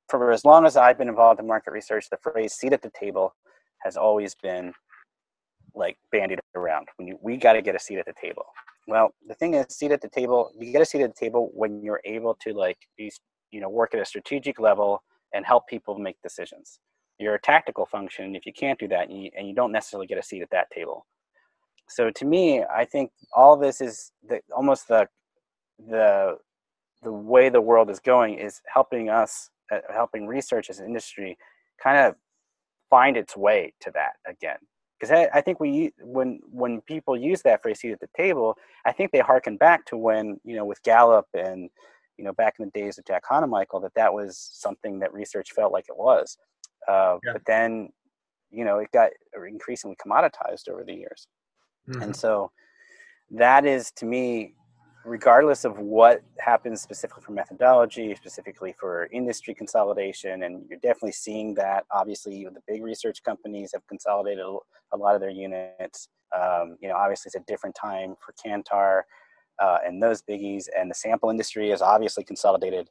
for 0.10 0.32
as 0.32 0.46
long 0.46 0.66
as 0.66 0.78
I've 0.78 0.98
been 0.98 1.08
involved 1.08 1.40
in 1.40 1.48
market 1.48 1.72
research, 1.72 2.10
the 2.10 2.18
phrase 2.22 2.54
seat 2.54 2.74
at 2.74 2.82
the 2.82 2.92
table 3.00 3.34
has 3.84 3.98
always 3.98 4.36
been 4.36 4.74
like 5.76 5.98
bandied 6.12 6.40
around. 6.56 6.88
When 6.98 7.08
you, 7.08 7.18
we 7.22 7.38
got 7.38 7.54
to 7.54 7.62
get 7.62 7.76
a 7.76 7.80
seat 7.80 7.98
at 7.98 8.06
the 8.06 8.14
table. 8.22 8.46
Well, 8.88 9.14
the 9.28 9.36
thing 9.36 9.54
is, 9.54 9.66
seat 9.70 9.92
at 9.92 10.02
the 10.02 10.10
table. 10.10 10.52
You 10.58 10.72
get 10.72 10.82
a 10.82 10.86
seat 10.86 11.02
at 11.02 11.16
the 11.16 11.20
table 11.20 11.50
when 11.54 11.82
you're 11.82 12.02
able 12.06 12.36
to 12.42 12.54
like 12.54 12.78
be, 12.98 13.12
you 13.52 13.62
know, 13.62 13.70
work 13.70 13.94
at 13.94 14.02
a 14.02 14.06
strategic 14.06 14.60
level 14.60 15.04
and 15.34 15.46
help 15.46 15.68
people 15.68 15.98
make 15.98 16.22
decisions. 16.22 16.80
You're 17.20 17.36
a 17.36 17.42
tactical 17.42 17.86
function 17.86 18.36
if 18.36 18.46
you 18.46 18.54
can't 18.54 18.80
do 18.80 18.88
that, 18.90 19.10
and 19.10 19.24
you, 19.24 19.32
and 19.38 19.48
you 19.48 19.56
don't 19.56 19.72
necessarily 19.72 20.08
get 20.08 20.18
a 20.18 20.24
seat 20.24 20.42
at 20.42 20.50
that 20.52 20.70
table. 20.72 21.06
So 21.88 22.10
to 22.10 22.26
me, 22.26 22.64
I 22.64 22.86
think 22.86 23.12
all 23.36 23.56
this 23.56 23.82
is 23.82 24.12
the, 24.28 24.42
almost 24.56 24.88
the 24.88 25.08
the 25.88 26.38
the 27.04 27.12
way 27.12 27.50
the 27.50 27.62
world 27.62 27.90
is 27.90 28.00
going 28.00 28.36
is 28.36 28.62
helping 28.74 29.10
us, 29.10 29.50
uh, 29.72 29.80
helping 29.94 30.26
research 30.26 30.70
as 30.70 30.80
an 30.80 30.86
industry, 30.86 31.38
kind 31.82 31.98
of 31.98 32.16
find 32.90 33.18
its 33.18 33.36
way 33.36 33.74
to 33.82 33.92
that 33.92 34.14
again 34.26 34.58
because 35.04 35.30
I, 35.34 35.38
I, 35.38 35.42
think 35.42 35.60
we 35.60 35.94
when 36.02 36.40
when 36.52 36.82
people 36.82 37.18
use 37.18 37.42
that 37.42 37.62
phrase 37.62 37.80
seat 37.80 37.92
at 37.92 38.00
the 38.00 38.10
table 38.16 38.58
i 38.86 38.92
think 38.92 39.12
they 39.12 39.20
harken 39.20 39.58
back 39.58 39.86
to 39.88 39.98
when 39.98 40.40
you 40.44 40.56
know 40.56 40.66
with 40.66 40.82
gallup 40.84 41.28
and 41.34 41.70
you 42.18 42.24
know 42.24 42.34
back 42.34 42.56
in 42.60 42.66
the 42.66 42.80
days 42.80 42.98
of 42.98 43.06
Jack 43.06 43.24
Honomichl, 43.30 43.82
that 43.82 43.94
that 43.96 44.14
was 44.14 44.38
something 44.54 45.00
that 45.00 45.14
research 45.14 45.52
felt 45.52 45.74
like 45.74 45.86
it 45.90 45.98
was 45.98 46.38
uh, 46.88 47.18
yeah. 47.26 47.34
but 47.34 47.42
then 47.46 47.90
you 48.52 48.64
know 48.64 48.78
it 48.78 48.92
got 48.92 49.10
increasingly 49.48 49.98
commoditized 50.04 50.70
over 50.70 50.84
the 50.84 50.94
years 50.94 51.28
Mm-hmm. 51.90 52.02
And 52.02 52.16
so 52.16 52.52
that 53.32 53.66
is 53.66 53.92
to 53.98 54.06
me 54.06 54.54
regardless 55.06 55.66
of 55.66 55.78
what 55.80 56.22
happens 56.40 56.82
specifically 56.82 57.24
for 57.24 57.32
methodology, 57.32 58.16
specifically 58.16 58.74
for 58.80 59.08
industry 59.12 59.54
consolidation, 59.54 60.44
and 60.44 60.66
you're 60.70 60.80
definitely 60.80 61.12
seeing 61.12 61.54
that. 61.56 61.86
Obviously, 61.92 62.46
the 62.46 62.62
big 62.68 62.84
research 62.84 63.24
companies 63.24 63.72
have 63.74 63.86
consolidated 63.88 64.46
a 64.92 64.98
lot 64.98 65.16
of 65.16 65.22
their 65.22 65.30
units. 65.30 66.10
Um, 66.36 66.78
you 66.82 66.88
know, 66.88 66.96
obviously, 66.96 67.30
it's 67.30 67.36
a 67.36 67.52
different 67.52 67.76
time 67.76 68.16
for 68.20 68.34
Kantar 68.34 69.02
uh, 69.60 69.78
and 69.86 70.02
those 70.02 70.22
biggies, 70.22 70.66
and 70.78 70.90
the 70.90 70.96
sample 70.96 71.30
industry 71.30 71.72
is 71.72 71.82
obviously 71.82 72.24
consolidated. 72.24 72.90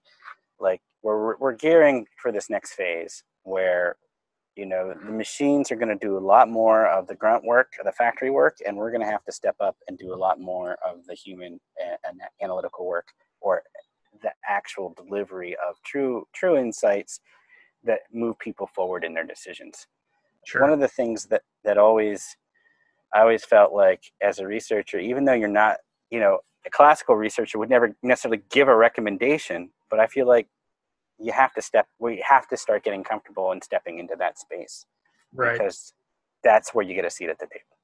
Like 0.61 0.81
we're 1.03 1.37
we're 1.39 1.55
gearing 1.55 2.07
for 2.21 2.31
this 2.31 2.49
next 2.49 2.75
phase 2.75 3.25
where 3.43 3.97
you 4.57 4.67
know 4.67 4.95
the 5.05 5.11
machines 5.11 5.71
are 5.71 5.77
going 5.77 5.89
to 5.89 6.07
do 6.07 6.19
a 6.19 6.21
lot 6.21 6.49
more 6.49 6.87
of 6.87 7.07
the 7.07 7.15
grunt 7.15 7.45
work 7.45 7.73
the 7.85 7.93
factory 7.93 8.31
work 8.31 8.59
and 8.67 8.77
we're 8.77 8.91
going 8.91 9.01
to 9.01 9.11
have 9.11 9.25
to 9.25 9.33
step 9.33 9.57
up 9.61 9.77
and 9.89 9.99
do 9.99 10.13
a 10.13 10.17
lot 10.17 10.41
more 10.41 10.77
of 10.87 11.05
the 11.07 11.15
human 11.15 11.59
and 12.05 12.21
analytical 12.43 12.87
work 12.87 13.09
or 13.41 13.63
the 14.23 14.31
actual 14.49 14.95
delivery 14.97 15.57
of 15.67 15.77
true 15.85 16.27
true 16.35 16.57
insights 16.57 17.21
that 17.85 18.01
move 18.13 18.39
people 18.39 18.69
forward 18.75 19.05
in 19.05 19.15
their 19.15 19.27
decisions 19.27 19.87
sure. 20.47 20.61
one 20.61 20.73
of 20.73 20.81
the 20.81 20.89
things 20.89 21.27
that 21.27 21.43
that 21.65 21.79
always 21.79 22.37
i 23.15 23.21
always 23.21 23.45
felt 23.45 23.73
like 23.73 24.03
as 24.21 24.39
a 24.39 24.47
researcher 24.47 24.99
even 24.99 25.25
though 25.25 25.33
you're 25.33 25.49
not 25.49 25.79
you 26.11 26.21
know 26.21 26.39
a 26.67 26.71
classical 26.71 27.17
researcher 27.17 27.59
would 27.59 27.71
never 27.71 27.97
necessarily 28.03 28.43
give 28.51 28.69
a 28.69 28.77
recommendation 28.77 29.71
but 29.91 29.99
i 29.99 30.07
feel 30.07 30.27
like 30.27 30.47
you 31.23 31.33
have 31.33 31.53
to 31.55 31.63
step 31.63 31.87
we 31.99 32.23
have 32.27 32.49
to 32.49 32.57
start 32.57 32.85
getting 32.85 33.05
comfortable 33.05 33.53
and 33.53 33.63
stepping 33.63 33.99
into 33.99 34.15
that 34.19 34.39
space 34.39 34.87
right. 35.35 35.53
because 35.53 35.93
that's 36.43 36.75
where 36.75 36.85
you 36.85 36.95
get 36.95 37.05
a 37.05 37.11
seat 37.11 37.29
at 37.29 37.39
the 37.39 37.47
table. 37.47 37.77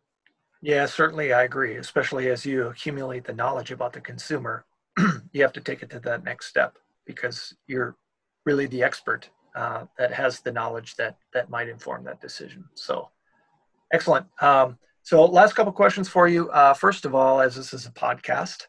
Yeah 0.61 0.87
certainly 0.87 1.33
i 1.33 1.43
agree 1.43 1.77
especially 1.77 2.29
as 2.31 2.45
you 2.45 2.67
accumulate 2.67 3.25
the 3.25 3.33
knowledge 3.33 3.71
about 3.71 3.93
the 3.93 4.01
consumer 4.01 4.65
you 5.33 5.43
have 5.43 5.53
to 5.53 5.61
take 5.61 5.83
it 5.83 5.91
to 5.91 6.01
that 6.01 6.25
next 6.25 6.47
step 6.47 6.79
because 7.07 7.55
you're 7.67 7.97
really 8.45 8.67
the 8.67 8.83
expert 8.83 9.31
uh, 9.55 9.85
that 9.99 10.13
has 10.13 10.41
the 10.41 10.53
knowledge 10.53 10.97
that 10.97 11.17
that 11.33 11.51
might 11.51 11.69
inform 11.69 12.05
that 12.05 12.21
decision. 12.21 12.65
So 12.75 13.09
excellent. 13.93 14.27
Um, 14.41 14.79
so 15.03 15.25
last 15.25 15.55
couple 15.55 15.73
questions 15.73 16.09
for 16.09 16.29
you. 16.29 16.51
Uh, 16.51 16.75
first 16.75 17.05
of 17.05 17.15
all 17.15 17.41
as 17.41 17.57
this 17.57 17.73
is 17.73 17.87
a 17.87 17.91
podcast 17.91 18.67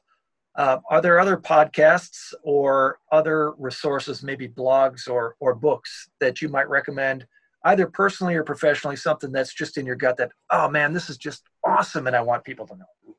uh, 0.55 0.77
are 0.89 1.01
there 1.01 1.19
other 1.19 1.37
podcasts 1.37 2.33
or 2.43 2.99
other 3.11 3.51
resources, 3.57 4.23
maybe 4.23 4.47
blogs 4.47 5.09
or, 5.09 5.35
or 5.39 5.55
books 5.55 6.09
that 6.19 6.41
you 6.41 6.49
might 6.49 6.69
recommend, 6.69 7.25
either 7.65 7.87
personally 7.87 8.35
or 8.35 8.43
professionally, 8.43 8.95
something 8.95 9.31
that's 9.31 9.53
just 9.53 9.77
in 9.77 9.85
your 9.85 9.95
gut 9.95 10.17
that, 10.17 10.31
oh 10.51 10.69
man, 10.69 10.93
this 10.93 11.09
is 11.09 11.17
just 11.17 11.43
awesome 11.65 12.07
and 12.07 12.15
I 12.15 12.21
want 12.21 12.43
people 12.43 12.67
to 12.67 12.75
know? 12.75 13.15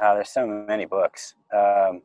Uh, 0.00 0.14
there's 0.14 0.30
so 0.30 0.46
many 0.46 0.84
books. 0.84 1.34
Um, 1.52 2.02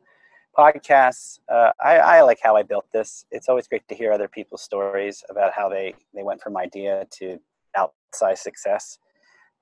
podcasts, 0.56 1.38
uh, 1.50 1.70
I, 1.82 1.98
I, 1.98 2.20
like 2.22 2.38
how 2.42 2.56
I 2.56 2.62
built 2.62 2.86
this. 2.92 3.26
It's 3.30 3.48
always 3.48 3.68
great 3.68 3.86
to 3.88 3.94
hear 3.94 4.12
other 4.12 4.28
people's 4.28 4.62
stories 4.62 5.22
about 5.28 5.52
how 5.52 5.68
they, 5.68 5.94
they 6.14 6.22
went 6.22 6.40
from 6.40 6.56
idea 6.56 7.06
to 7.18 7.38
outsized 7.76 8.38
success. 8.38 8.98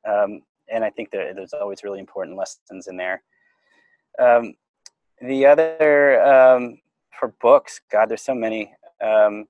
Um, 0.09 0.43
and 0.73 0.85
I 0.85 0.91
think 0.91 1.11
there, 1.11 1.35
there's 1.35 1.53
always 1.53 1.83
really 1.83 1.99
important 1.99 2.37
lessons 2.37 2.87
in 2.87 2.97
there. 2.97 3.23
Um, 4.19 4.55
the 5.25 5.47
other 5.47 6.23
um, 6.23 6.79
for 7.19 7.35
books, 7.41 7.81
God, 7.91 8.09
there's 8.09 8.23
so 8.23 8.35
many. 8.35 8.73
Um, 9.03 9.47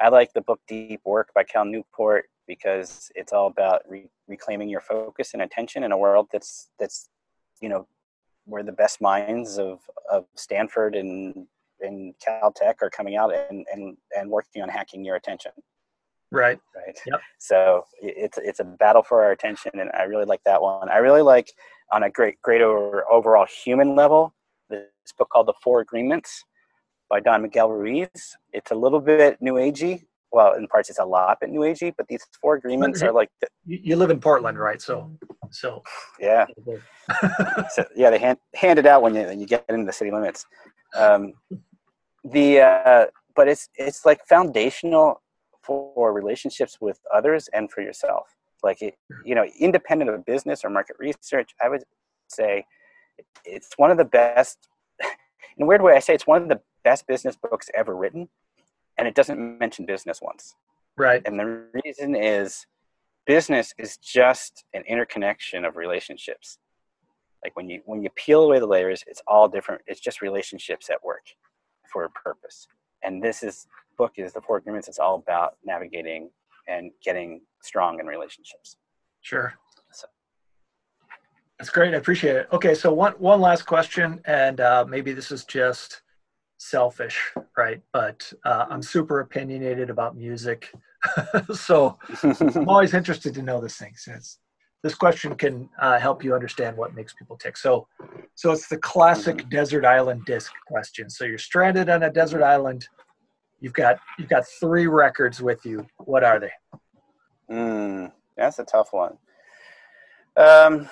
I 0.00 0.08
like 0.08 0.32
the 0.32 0.40
book 0.40 0.60
Deep 0.68 1.00
Work 1.04 1.32
by 1.34 1.44
Cal 1.44 1.64
Newport 1.64 2.26
because 2.46 3.10
it's 3.14 3.32
all 3.32 3.48
about 3.48 3.82
re- 3.88 4.10
reclaiming 4.26 4.68
your 4.68 4.80
focus 4.80 5.32
and 5.32 5.42
attention 5.42 5.82
in 5.82 5.92
a 5.92 5.98
world 5.98 6.28
that's 6.32 6.68
that's 6.78 7.08
you 7.60 7.68
know 7.68 7.86
where 8.44 8.62
the 8.62 8.72
best 8.72 9.00
minds 9.00 9.58
of, 9.58 9.80
of 10.10 10.24
Stanford 10.36 10.94
and 10.94 11.46
and 11.80 12.14
Caltech 12.26 12.76
are 12.82 12.90
coming 12.90 13.16
out 13.16 13.32
and, 13.34 13.66
and 13.72 13.96
and 14.16 14.30
working 14.30 14.62
on 14.62 14.68
hacking 14.68 15.04
your 15.04 15.16
attention. 15.16 15.52
Right. 16.30 16.60
Right. 16.76 16.98
Yep. 17.06 17.20
So 17.38 17.84
it's 18.02 18.38
it's 18.38 18.60
a 18.60 18.64
battle 18.64 19.02
for 19.02 19.24
our 19.24 19.32
attention, 19.32 19.72
and 19.74 19.90
I 19.94 20.02
really 20.02 20.26
like 20.26 20.42
that 20.44 20.60
one. 20.60 20.88
I 20.90 20.98
really 20.98 21.22
like 21.22 21.50
on 21.90 22.02
a 22.02 22.10
great 22.10 22.40
great 22.42 22.60
over, 22.60 23.10
overall 23.10 23.46
human 23.46 23.96
level 23.96 24.34
this 25.08 25.16
book 25.16 25.30
called 25.30 25.46
The 25.46 25.54
Four 25.62 25.80
Agreements 25.80 26.44
by 27.08 27.20
Don 27.20 27.42
Miguel 27.42 27.70
Ruiz. 27.70 28.36
It's 28.52 28.70
a 28.70 28.74
little 28.74 29.00
bit 29.00 29.40
new 29.40 29.54
agey. 29.54 30.04
Well, 30.30 30.52
in 30.54 30.66
parts, 30.68 30.90
it's 30.90 30.98
a 30.98 31.04
lot 31.04 31.40
bit 31.40 31.48
new 31.48 31.60
agey, 31.60 31.94
but 31.96 32.06
these 32.08 32.22
four 32.42 32.56
agreements 32.56 33.02
are 33.02 33.12
like. 33.12 33.30
The, 33.40 33.48
you 33.64 33.96
live 33.96 34.10
in 34.10 34.20
Portland, 34.20 34.58
right? 34.58 34.82
So, 34.82 35.10
so. 35.50 35.82
Yeah. 36.20 36.44
so, 37.70 37.86
yeah, 37.96 38.10
they 38.10 38.18
hand, 38.18 38.36
hand 38.54 38.78
it 38.78 38.84
out 38.84 39.00
when 39.00 39.14
you 39.14 39.22
when 39.22 39.40
you 39.40 39.46
get 39.46 39.64
into 39.70 39.86
the 39.86 39.92
city 39.92 40.10
limits. 40.10 40.44
Um, 40.94 41.32
the 42.24 42.60
uh, 42.60 43.06
but 43.34 43.48
it's 43.48 43.70
it's 43.76 44.04
like 44.04 44.20
foundational 44.28 45.22
for 45.62 46.12
relationships 46.12 46.76
with 46.78 47.00
others 47.14 47.48
and 47.54 47.70
for 47.70 47.80
yourself. 47.80 48.26
Like 48.62 48.82
it, 48.82 48.96
you 49.24 49.34
know, 49.34 49.46
independent 49.58 50.10
of 50.10 50.26
business 50.26 50.62
or 50.62 50.68
market 50.68 50.96
research, 50.98 51.54
I 51.62 51.70
would 51.70 51.84
say 52.28 52.66
it's 53.46 53.70
one 53.78 53.90
of 53.90 53.96
the 53.96 54.04
best 54.04 54.68
in 55.58 55.64
a 55.64 55.66
weird 55.66 55.82
way 55.82 55.94
i 55.94 55.98
say 55.98 56.14
it's 56.14 56.26
one 56.26 56.42
of 56.42 56.48
the 56.48 56.60
best 56.84 57.06
business 57.06 57.36
books 57.36 57.70
ever 57.74 57.94
written 57.94 58.28
and 58.98 59.06
it 59.06 59.14
doesn't 59.14 59.58
mention 59.58 59.86
business 59.86 60.20
once. 60.20 60.56
Right. 60.96 61.22
And 61.24 61.38
the 61.38 61.64
reason 61.84 62.16
is 62.16 62.66
business 63.26 63.72
is 63.78 63.96
just 63.96 64.64
an 64.74 64.82
interconnection 64.88 65.64
of 65.64 65.76
relationships. 65.76 66.58
Like 67.44 67.56
when 67.56 67.68
you 67.70 67.80
when 67.86 68.02
you 68.02 68.10
peel 68.16 68.42
away 68.42 68.58
the 68.58 68.66
layers 68.66 69.04
it's 69.06 69.22
all 69.26 69.48
different. 69.48 69.82
It's 69.86 70.00
just 70.00 70.20
relationships 70.20 70.90
at 70.90 71.02
work 71.04 71.24
for 71.90 72.04
a 72.04 72.10
purpose. 72.10 72.66
And 73.04 73.22
this 73.22 73.44
is 73.44 73.68
book 73.96 74.14
is 74.16 74.32
the 74.32 74.40
four 74.40 74.56
agreements. 74.56 74.88
It's 74.88 74.98
all 74.98 75.14
about 75.14 75.56
navigating 75.64 76.30
and 76.66 76.90
getting 77.02 77.40
strong 77.62 78.00
in 78.00 78.06
relationships. 78.06 78.76
Sure 79.20 79.54
that's 81.58 81.70
great. 81.70 81.94
I 81.94 81.96
appreciate 81.96 82.36
it. 82.36 82.48
Okay, 82.52 82.74
so 82.74 82.92
one 82.92 83.12
one 83.14 83.40
last 83.40 83.62
question, 83.62 84.20
and 84.26 84.60
uh, 84.60 84.84
maybe 84.88 85.12
this 85.12 85.32
is 85.32 85.44
just 85.44 86.02
selfish, 86.58 87.32
right? 87.56 87.80
But 87.92 88.32
uh, 88.44 88.66
I'm 88.70 88.82
super 88.82 89.20
opinionated 89.20 89.90
about 89.90 90.16
music, 90.16 90.72
so 91.54 91.98
I'm 92.22 92.68
always 92.68 92.94
interested 92.94 93.34
to 93.34 93.42
know 93.42 93.60
this 93.60 93.76
thing. 93.76 93.94
Since 93.96 94.38
this 94.84 94.94
question 94.94 95.34
can 95.34 95.68
uh, 95.80 95.98
help 95.98 96.22
you 96.22 96.34
understand 96.34 96.76
what 96.76 96.94
makes 96.94 97.12
people 97.12 97.36
tick. 97.36 97.56
So, 97.56 97.88
so 98.36 98.52
it's 98.52 98.68
the 98.68 98.78
classic 98.78 99.38
mm-hmm. 99.38 99.48
desert 99.48 99.84
island 99.84 100.24
disc 100.24 100.52
question. 100.68 101.10
So 101.10 101.24
you're 101.24 101.38
stranded 101.38 101.88
on 101.88 102.04
a 102.04 102.10
desert 102.10 102.42
island. 102.44 102.86
You've 103.60 103.72
got 103.72 103.98
you've 104.18 104.28
got 104.28 104.44
three 104.60 104.86
records 104.86 105.42
with 105.42 105.64
you. 105.66 105.84
What 105.98 106.22
are 106.22 106.38
they? 106.38 106.52
Mm, 107.50 108.12
that's 108.36 108.60
a 108.60 108.64
tough 108.64 108.92
one. 108.92 109.18
Um, 110.36 110.88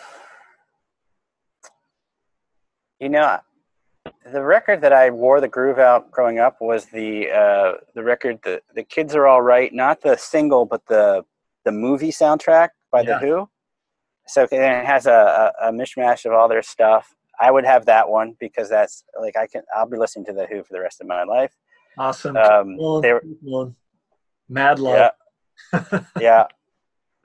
you 3.00 3.08
know, 3.08 3.38
the 4.32 4.42
record 4.42 4.80
that 4.82 4.92
I 4.92 5.10
wore 5.10 5.40
the 5.40 5.48
groove 5.48 5.78
out 5.78 6.10
growing 6.10 6.38
up 6.38 6.60
was 6.60 6.86
the 6.86 7.30
uh, 7.30 7.72
the 7.94 8.02
record 8.02 8.38
the 8.42 8.62
the 8.74 8.82
kids 8.82 9.14
are 9.14 9.26
all 9.26 9.42
right, 9.42 9.72
not 9.72 10.00
the 10.00 10.16
single, 10.16 10.64
but 10.64 10.86
the 10.86 11.24
the 11.64 11.72
movie 11.72 12.10
soundtrack 12.12 12.70
by 12.90 13.00
yeah. 13.00 13.18
the 13.18 13.26
Who. 13.26 13.48
So 14.28 14.46
it 14.50 14.86
has 14.86 15.06
a, 15.06 15.52
a, 15.62 15.68
a, 15.68 15.72
mishmash 15.72 16.24
of 16.24 16.32
all 16.32 16.48
their 16.48 16.62
stuff. 16.62 17.14
I 17.40 17.52
would 17.52 17.64
have 17.64 17.86
that 17.86 18.08
one 18.08 18.34
because 18.40 18.68
that's 18.68 19.04
like 19.20 19.36
I 19.36 19.46
can 19.46 19.62
I'll 19.76 19.88
be 19.88 19.96
listening 19.96 20.24
to 20.26 20.32
the 20.32 20.46
Who 20.46 20.62
for 20.64 20.72
the 20.72 20.80
rest 20.80 21.00
of 21.00 21.06
my 21.06 21.24
life. 21.24 21.52
Awesome. 21.98 22.36
Um, 22.36 22.76
they 23.02 23.12
were, 23.12 23.72
Mad 24.48 24.78
love. 24.78 25.12
Yeah, 25.72 26.00
yeah, 26.20 26.44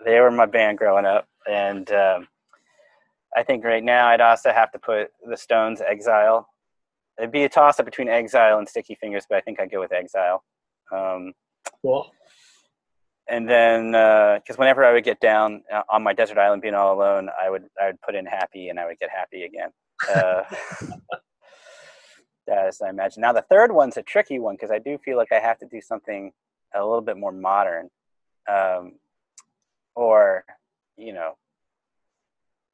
they 0.04 0.20
were 0.20 0.32
my 0.32 0.46
band 0.46 0.78
growing 0.78 1.06
up, 1.06 1.28
and 1.50 1.90
um, 1.92 2.28
I 3.36 3.44
think 3.44 3.64
right 3.64 3.84
now 3.84 4.08
I'd 4.08 4.22
also 4.22 4.52
have 4.52 4.72
to 4.72 4.80
put 4.80 5.10
the 5.28 5.38
Stones 5.38 5.82
Exile. 5.82 6.48
It'd 7.18 7.32
be 7.32 7.44
a 7.44 7.50
toss 7.50 7.80
up 7.80 7.86
between 7.86 8.10
Exile 8.10 8.58
and 8.58 8.68
Sticky 8.68 8.96
Fingers, 8.96 9.26
but 9.30 9.38
I 9.38 9.42
think 9.42 9.60
I'd 9.60 9.72
go 9.72 9.80
with 9.80 9.92
Exile. 9.92 10.44
Um, 10.92 11.34
cool. 11.82 12.12
And 13.30 13.48
then, 13.48 13.92
because 13.92 14.56
uh, 14.56 14.58
whenever 14.58 14.84
I 14.84 14.92
would 14.92 15.04
get 15.04 15.20
down 15.22 15.64
uh, 15.72 15.84
on 15.90 16.04
my 16.04 16.14
desert 16.14 16.38
island, 16.38 16.62
being 16.62 16.74
all 16.74 16.94
alone, 16.94 17.30
I 17.42 17.50
would 17.50 17.64
I 17.82 17.88
would 17.88 18.02
put 18.02 18.16
in 18.16 18.26
happy, 18.26 18.70
and 18.70 18.80
I 18.80 18.86
would 18.86 19.00
get 19.00 19.10
happy 19.10 19.44
again. 19.44 19.70
Uh, 20.14 20.44
as 22.52 22.82
I 22.82 22.90
imagine. 22.90 23.22
Now 23.22 23.34
the 23.34 23.46
third 23.50 23.72
one's 23.72 23.98
a 23.98 24.04
tricky 24.04 24.40
one 24.40 24.56
because 24.56 24.72
I 24.72 24.80
do 24.80 24.98
feel 24.98 25.18
like 25.18 25.32
I 25.32 25.40
have 25.40 25.58
to 25.60 25.68
do 25.68 25.82
something 25.82 26.32
a 26.74 26.80
little 26.80 27.02
bit 27.02 27.18
more 27.18 27.32
modern, 27.32 27.90
um, 28.50 28.94
or 29.96 30.44
you 30.98 31.14
know, 31.14 31.38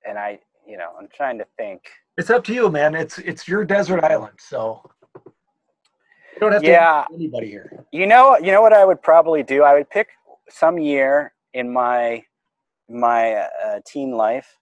and 0.08 0.18
I 0.18 0.40
you 0.68 0.78
know, 0.78 0.90
I'm 1.00 1.08
trying 1.14 1.38
to 1.40 1.46
think. 1.58 1.82
It's 2.18 2.30
up 2.30 2.44
to 2.46 2.54
you, 2.54 2.70
man. 2.70 2.96
It's 2.96 3.18
it's 3.20 3.48
your 3.48 3.64
desert 3.64 4.04
island, 4.04 4.38
so 4.40 4.82
you 5.16 6.40
don't 6.40 6.52
have 6.52 6.62
to 6.62 6.68
yeah, 6.68 7.06
anybody 7.14 7.48
here. 7.48 7.86
You 7.92 8.08
know, 8.08 8.38
you 8.38 8.52
know 8.52 8.62
what 8.62 8.74
I 8.74 8.86
would 8.86 9.02
probably 9.02 9.44
do? 9.44 9.64
I 9.64 9.74
would 9.74 9.90
pick 9.90 10.10
some 10.50 10.78
year 10.78 11.34
in 11.54 11.72
my 11.72 12.24
my 12.90 13.34
uh, 13.34 13.80
teen 13.86 14.12
life, 14.12 14.58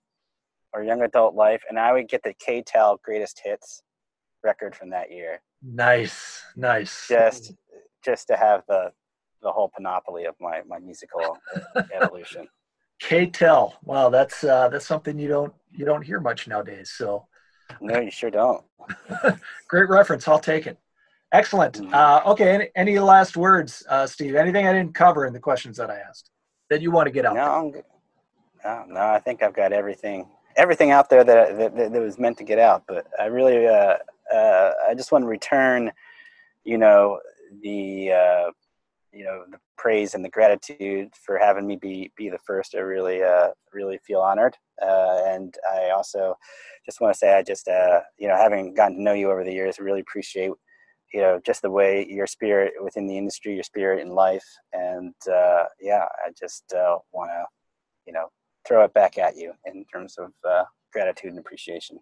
or 0.74 0.84
Young 0.84 1.02
Adult 1.02 1.36
Life, 1.36 1.64
and 1.70 1.80
I 1.80 1.94
would 1.94 2.08
get 2.08 2.24
the 2.24 2.34
K-tel 2.34 3.00
Greatest 3.04 3.42
Hits 3.44 3.82
record 4.44 4.76
from 4.76 4.90
that 4.92 5.12
year. 5.12 5.42
Nice, 5.64 6.44
nice. 6.56 7.08
Just 7.08 7.54
just 8.04 8.28
to 8.28 8.38
have 8.38 8.64
the 8.68 8.92
the 9.42 9.52
whole 9.52 9.72
panoply 9.76 10.26
of 10.26 10.36
my 10.40 10.62
my 10.68 10.80
musical 10.80 11.38
evolution. 11.94 12.48
K-tel. 13.08 13.76
Wow, 13.84 14.10
that's 14.10 14.44
uh, 14.44 14.70
that's 14.70 14.86
something 14.86 15.20
you 15.20 15.28
don't 15.28 15.54
you 15.72 15.86
don't 15.86 16.02
hear 16.02 16.20
much 16.20 16.48
nowadays. 16.48 16.92
So. 16.96 17.28
No, 17.82 18.00
you 18.00 18.12
sure 18.12 18.30
don't. 18.30 18.64
Great 19.68 19.90
reference. 19.90 20.28
I'll 20.28 20.40
take 20.40 20.68
it. 20.68 20.78
Excellent. 21.32 21.76
Mm-hmm. 21.76 21.94
Uh, 21.94 22.22
okay. 22.32 22.50
Any, 22.54 22.70
any, 22.76 23.00
last 23.00 23.36
words, 23.36 23.84
uh, 23.90 24.06
Steve? 24.06 24.36
Anything 24.36 24.68
I 24.68 24.74
didn't 24.74 24.94
cover 24.94 25.26
in 25.26 25.34
the 25.34 25.40
questions 25.40 25.78
that 25.78 25.90
I 25.90 25.98
asked 25.98 26.30
that 26.70 26.82
you 26.82 26.92
want 26.92 27.08
to 27.08 27.12
get 27.12 27.26
out? 27.26 27.36
No, 27.36 27.74
no, 28.64 28.86
no. 28.88 29.00
I 29.00 29.20
think 29.20 29.42
I've 29.42 29.56
got 29.56 29.74
everything 29.74 30.28
everything 30.56 30.92
out 30.92 31.10
there 31.10 31.24
that, 31.24 31.58
that, 31.58 31.92
that 31.92 32.02
was 32.02 32.18
meant 32.18 32.38
to 32.38 32.44
get 32.44 32.60
out. 32.60 32.84
But 32.88 33.08
I 33.20 33.26
really, 33.26 33.68
uh, 33.68 33.98
uh, 34.34 34.72
I 34.88 34.94
just 34.96 35.12
want 35.12 35.24
to 35.24 35.28
return, 35.28 35.92
you 36.64 36.78
know, 36.78 37.20
the 37.62 38.12
uh, 38.12 38.52
you 39.16 39.24
know 39.24 39.44
the 39.50 39.58
praise 39.78 40.14
and 40.14 40.24
the 40.24 40.30
gratitude 40.30 41.10
for 41.26 41.38
having 41.38 41.66
me 41.66 41.78
be 41.78 42.12
be 42.18 42.30
the 42.30 42.38
first. 42.46 42.76
I 42.76 42.80
really 42.80 43.24
uh, 43.24 43.50
really 43.74 43.98
feel 44.06 44.20
honored, 44.20 44.56
uh, 44.82 45.22
and 45.26 45.56
I 45.74 45.92
also 45.92 46.36
just 46.86 47.00
want 47.00 47.14
to 47.14 47.18
say 47.18 47.34
I 47.34 47.42
just 47.42 47.68
uh, 47.68 48.02
you 48.20 48.28
know 48.28 48.36
having 48.36 48.74
gotten 48.74 48.98
to 48.98 49.04
know 49.04 49.14
you 49.14 49.32
over 49.32 49.44
the 49.44 49.54
years, 49.54 49.80
really 49.80 50.02
appreciate 50.02 50.52
you 51.14 51.22
know 51.22 51.40
just 51.46 51.62
the 51.62 51.72
way 51.72 52.06
your 52.10 52.28
spirit 52.28 52.74
within 52.84 53.08
the 53.08 53.18
industry, 53.18 53.56
your 53.56 53.64
spirit 53.64 54.02
in 54.02 54.10
life, 54.10 54.46
and 54.74 55.16
uh, 55.32 55.64
yeah, 55.80 56.04
I 56.26 56.32
just 56.38 56.74
uh, 56.74 56.98
want 57.14 57.32
to 57.32 57.46
you 58.06 58.14
know 58.14 58.28
throw 58.68 58.84
it 58.84 58.94
back 58.94 59.18
at 59.18 59.38
you 59.38 59.54
in 59.66 59.86
terms 59.86 60.18
of 60.18 60.32
uh, 60.48 60.66
gratitude 60.92 61.30
and 61.30 61.40
appreciation. 61.40 62.00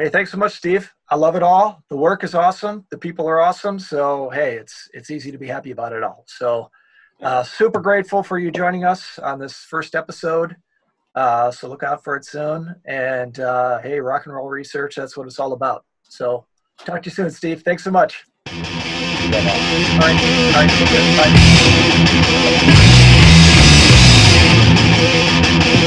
Hey, 0.00 0.08
thanks 0.08 0.32
so 0.32 0.38
much, 0.38 0.54
Steve. 0.54 0.90
I 1.10 1.16
love 1.16 1.36
it 1.36 1.42
all. 1.42 1.84
The 1.90 1.96
work 1.98 2.24
is 2.24 2.34
awesome. 2.34 2.86
The 2.90 2.96
people 2.96 3.28
are 3.28 3.38
awesome. 3.38 3.78
So 3.78 4.30
hey, 4.30 4.54
it's 4.54 4.88
it's 4.94 5.10
easy 5.10 5.30
to 5.30 5.36
be 5.36 5.46
happy 5.46 5.72
about 5.72 5.92
it 5.92 6.02
all. 6.02 6.24
So 6.26 6.70
uh, 7.22 7.42
super 7.42 7.80
grateful 7.80 8.22
for 8.22 8.38
you 8.38 8.50
joining 8.50 8.82
us 8.86 9.18
on 9.18 9.38
this 9.38 9.56
first 9.56 9.94
episode. 9.94 10.56
Uh, 11.14 11.50
so 11.50 11.68
look 11.68 11.82
out 11.82 12.02
for 12.02 12.16
it 12.16 12.24
soon. 12.24 12.76
And 12.86 13.38
uh, 13.40 13.80
hey, 13.80 14.00
rock 14.00 14.24
and 14.24 14.34
roll 14.34 14.48
research, 14.48 14.94
that's 14.96 15.18
what 15.18 15.26
it's 15.26 15.38
all 15.38 15.52
about. 15.52 15.84
So 16.04 16.46
talk 16.78 17.02
to 17.02 17.10
you 17.10 17.14
soon, 17.14 17.30
Steve. 17.30 17.60
Thanks 17.62 17.84
so 17.84 17.90
much. 17.90 18.24
Bye-bye. 18.46 19.42
Bye-bye. 20.00 20.66
Bye-bye. 25.76 25.86